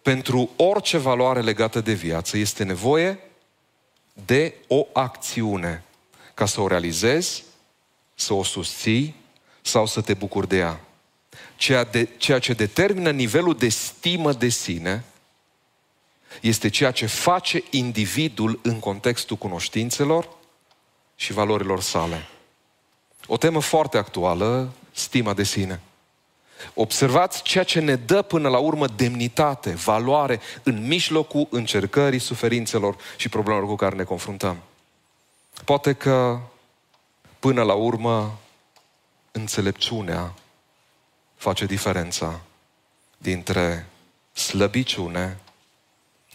Pentru 0.01 0.49
orice 0.55 0.97
valoare 0.97 1.41
legată 1.41 1.81
de 1.81 1.93
viață 1.93 2.37
este 2.37 2.63
nevoie 2.63 3.19
de 4.25 4.53
o 4.67 4.85
acțiune 4.93 5.83
ca 6.33 6.45
să 6.45 6.61
o 6.61 6.67
realizezi, 6.67 7.43
să 8.19 8.33
o 8.33 8.43
susții 8.43 9.15
sau 9.61 9.85
să 9.85 10.01
te 10.01 10.13
bucuri 10.13 10.47
de 10.47 10.57
ea. 10.57 10.79
Ceea, 11.55 11.83
de, 11.83 12.09
ceea 12.17 12.39
ce 12.39 12.53
determină 12.53 13.11
nivelul 13.11 13.55
de 13.55 13.69
stimă 13.69 14.33
de 14.33 14.49
sine 14.49 15.03
este 16.41 16.69
ceea 16.69 16.91
ce 16.91 17.05
face 17.05 17.63
individul 17.69 18.59
în 18.63 18.79
contextul 18.79 19.37
cunoștințelor 19.37 20.29
și 21.15 21.33
valorilor 21.33 21.81
sale. 21.81 22.27
O 23.27 23.37
temă 23.37 23.59
foarte 23.59 23.97
actuală, 23.97 24.71
stima 24.91 25.33
de 25.33 25.43
sine. 25.43 25.81
Observați 26.73 27.41
ceea 27.41 27.63
ce 27.63 27.79
ne 27.79 27.95
dă 27.95 28.21
până 28.21 28.49
la 28.49 28.57
urmă 28.57 28.87
demnitate, 28.87 29.69
valoare 29.69 30.39
în 30.63 30.87
mijlocul 30.87 31.47
încercării, 31.49 32.19
suferințelor 32.19 32.95
și 33.17 33.29
problemelor 33.29 33.67
cu 33.67 33.75
care 33.75 33.95
ne 33.95 34.03
confruntăm. 34.03 34.57
Poate 35.65 35.93
că 35.93 36.39
până 37.39 37.63
la 37.63 37.73
urmă 37.73 38.39
înțelepciunea 39.31 40.33
face 41.35 41.65
diferența 41.65 42.39
dintre 43.17 43.85
slăbiciune 44.33 45.37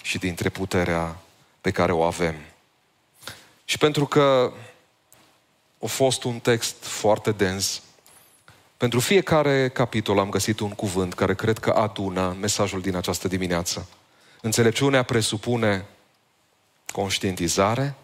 și 0.03 0.19
dintre 0.19 0.49
puterea 0.49 1.17
pe 1.61 1.71
care 1.71 1.93
o 1.93 2.03
avem. 2.03 2.35
Și 3.65 3.79
pentru 3.79 4.07
că 4.07 4.53
a 5.83 5.87
fost 5.87 6.25
un 6.25 6.39
text 6.39 6.85
foarte 6.85 7.33
dens, 7.33 7.83
pentru 8.77 9.01
fiecare 9.01 9.69
capitol 9.69 10.19
am 10.19 10.31
găsit 10.31 10.61
un 10.61 10.71
cuvânt 10.71 11.15
care 11.15 11.35
cred 11.35 11.59
că 11.59 11.71
adună 11.71 12.37
mesajul 12.41 12.81
din 12.81 12.97
această 12.97 13.29
dimineață. 13.29 13.89
Înțelepciunea 14.41 15.03
presupune 15.03 15.87
conștientizare, 16.93 17.95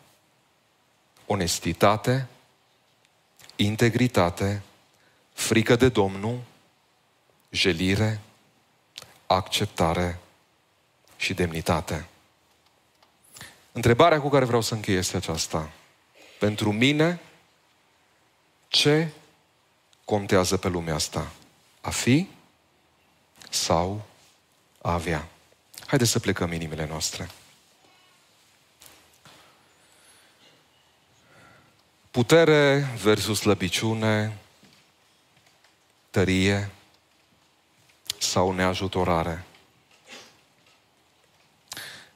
onestitate, 1.27 2.27
integritate, 3.65 4.63
frică 5.33 5.77
de 5.77 5.89
Domnul, 5.89 6.41
jelire, 7.51 8.21
acceptare 9.27 10.19
și 11.17 11.35
demnitate. 11.35 12.09
Întrebarea 13.73 14.21
cu 14.21 14.29
care 14.29 14.45
vreau 14.45 14.61
să 14.61 14.75
închei 14.75 14.95
este 14.95 15.17
aceasta. 15.17 15.71
Pentru 16.39 16.73
mine, 16.73 17.21
ce 18.69 19.09
contează 20.05 20.57
pe 20.57 20.69
lumea 20.69 20.95
asta? 20.95 21.33
A 21.81 21.91
fi 21.91 22.29
sau 23.51 24.03
a 24.83 24.93
avea? 24.93 25.29
Haideți 25.87 26.11
să 26.11 26.19
plecăm 26.19 26.53
inimile 26.53 26.87
noastre. 26.87 27.29
Putere 32.11 32.87
versus 33.03 33.39
slăbiciune, 33.39 34.39
tărie 36.11 36.71
sau 38.19 38.53
neajutorare. 38.53 39.45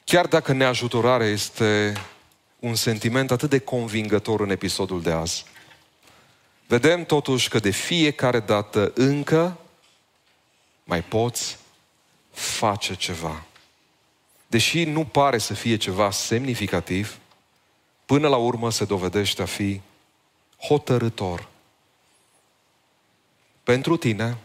Chiar 0.05 0.27
dacă 0.27 0.53
neajutorare 0.53 1.25
este 1.25 1.93
un 2.59 2.75
sentiment 2.75 3.31
atât 3.31 3.51
de 3.51 3.59
convingător 3.59 4.41
în 4.41 4.51
episodul 4.51 5.03
de 5.03 5.11
azi, 5.11 5.45
vedem 6.67 7.05
totuși 7.05 7.49
că 7.49 7.59
de 7.59 7.71
fiecare 7.71 8.41
dată 8.41 8.93
încă 8.95 9.59
mai 10.85 11.03
poți 11.03 11.59
face 12.31 12.95
ceva. 12.95 13.45
Deși 14.47 14.85
nu 14.85 15.05
pare 15.05 15.39
să 15.39 15.55
fie 15.55 15.77
ceva 15.77 16.11
semnificativ, 16.11 17.19
până 18.07 18.29
la 18.29 18.37
urmă 18.37 18.71
se 18.71 18.85
dovedește 18.85 19.43
a 19.43 19.47
fi 19.47 19.81
hotărător 20.59 21.49
pentru 23.63 23.97
tine 23.97 24.37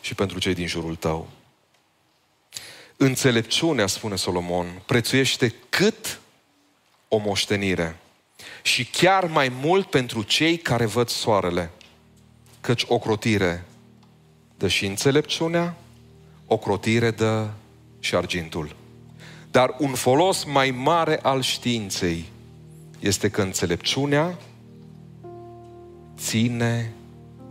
și 0.00 0.14
pentru 0.14 0.38
cei 0.38 0.54
din 0.54 0.66
jurul 0.66 0.96
tău. 0.96 1.28
Înțelepciunea, 2.96 3.86
spune 3.86 4.16
Solomon, 4.16 4.82
prețuiește 4.86 5.54
cât 5.68 6.20
o 7.08 7.16
moștenire 7.16 7.96
și 8.62 8.84
chiar 8.84 9.24
mai 9.24 9.48
mult 9.48 9.90
pentru 9.90 10.22
cei 10.22 10.56
care 10.56 10.86
văd 10.86 11.08
soarele, 11.08 11.70
căci 12.60 12.84
o 12.88 12.98
crotire 12.98 13.64
dă 14.56 14.68
și 14.68 14.86
înțelepciunea, 14.86 15.74
o 16.46 16.58
crotire 16.58 17.10
dă 17.10 17.50
și 18.00 18.14
argintul. 18.14 18.76
Dar 19.50 19.74
un 19.78 19.94
folos 19.94 20.44
mai 20.44 20.70
mare 20.70 21.18
al 21.22 21.42
științei 21.42 22.24
este 23.02 23.28
că 23.28 23.42
înțelepciunea 23.42 24.38
ține 26.16 26.92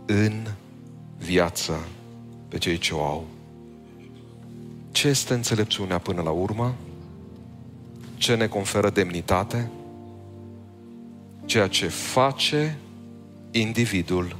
în 0.06 0.46
viață 1.18 1.88
pe 2.48 2.58
cei 2.58 2.78
ce 2.78 2.94
o 2.94 3.04
au. 3.04 3.26
Ce 4.90 5.08
este 5.08 5.34
înțelepciunea 5.34 5.98
până 5.98 6.22
la 6.22 6.30
urmă? 6.30 6.74
Ce 8.14 8.34
ne 8.34 8.46
conferă 8.46 8.90
demnitate? 8.90 9.70
Ceea 11.44 11.66
ce 11.66 11.88
face 11.88 12.78
individul 13.50 14.36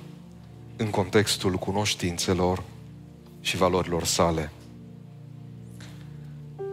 în 0.76 0.90
contextul 0.90 1.54
cunoștințelor 1.54 2.62
și 3.40 3.56
valorilor 3.56 4.04
sale. 4.04 4.50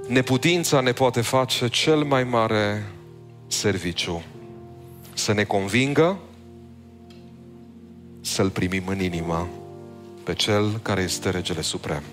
Neputința 0.07 0.81
ne 0.81 0.91
poate 0.91 1.21
face 1.21 1.67
cel 1.67 2.03
mai 2.03 2.23
mare 2.23 2.91
serviciu. 3.52 4.24
Să 5.14 5.34
ne 5.34 5.43
convingă 5.43 6.20
să-L 8.22 8.50
primim 8.50 8.88
în 8.88 9.02
inimă 9.02 9.47
pe 10.24 10.34
Cel 10.34 10.80
care 10.82 11.02
este 11.02 11.30
Regele 11.30 11.62
Suprem. 11.62 12.04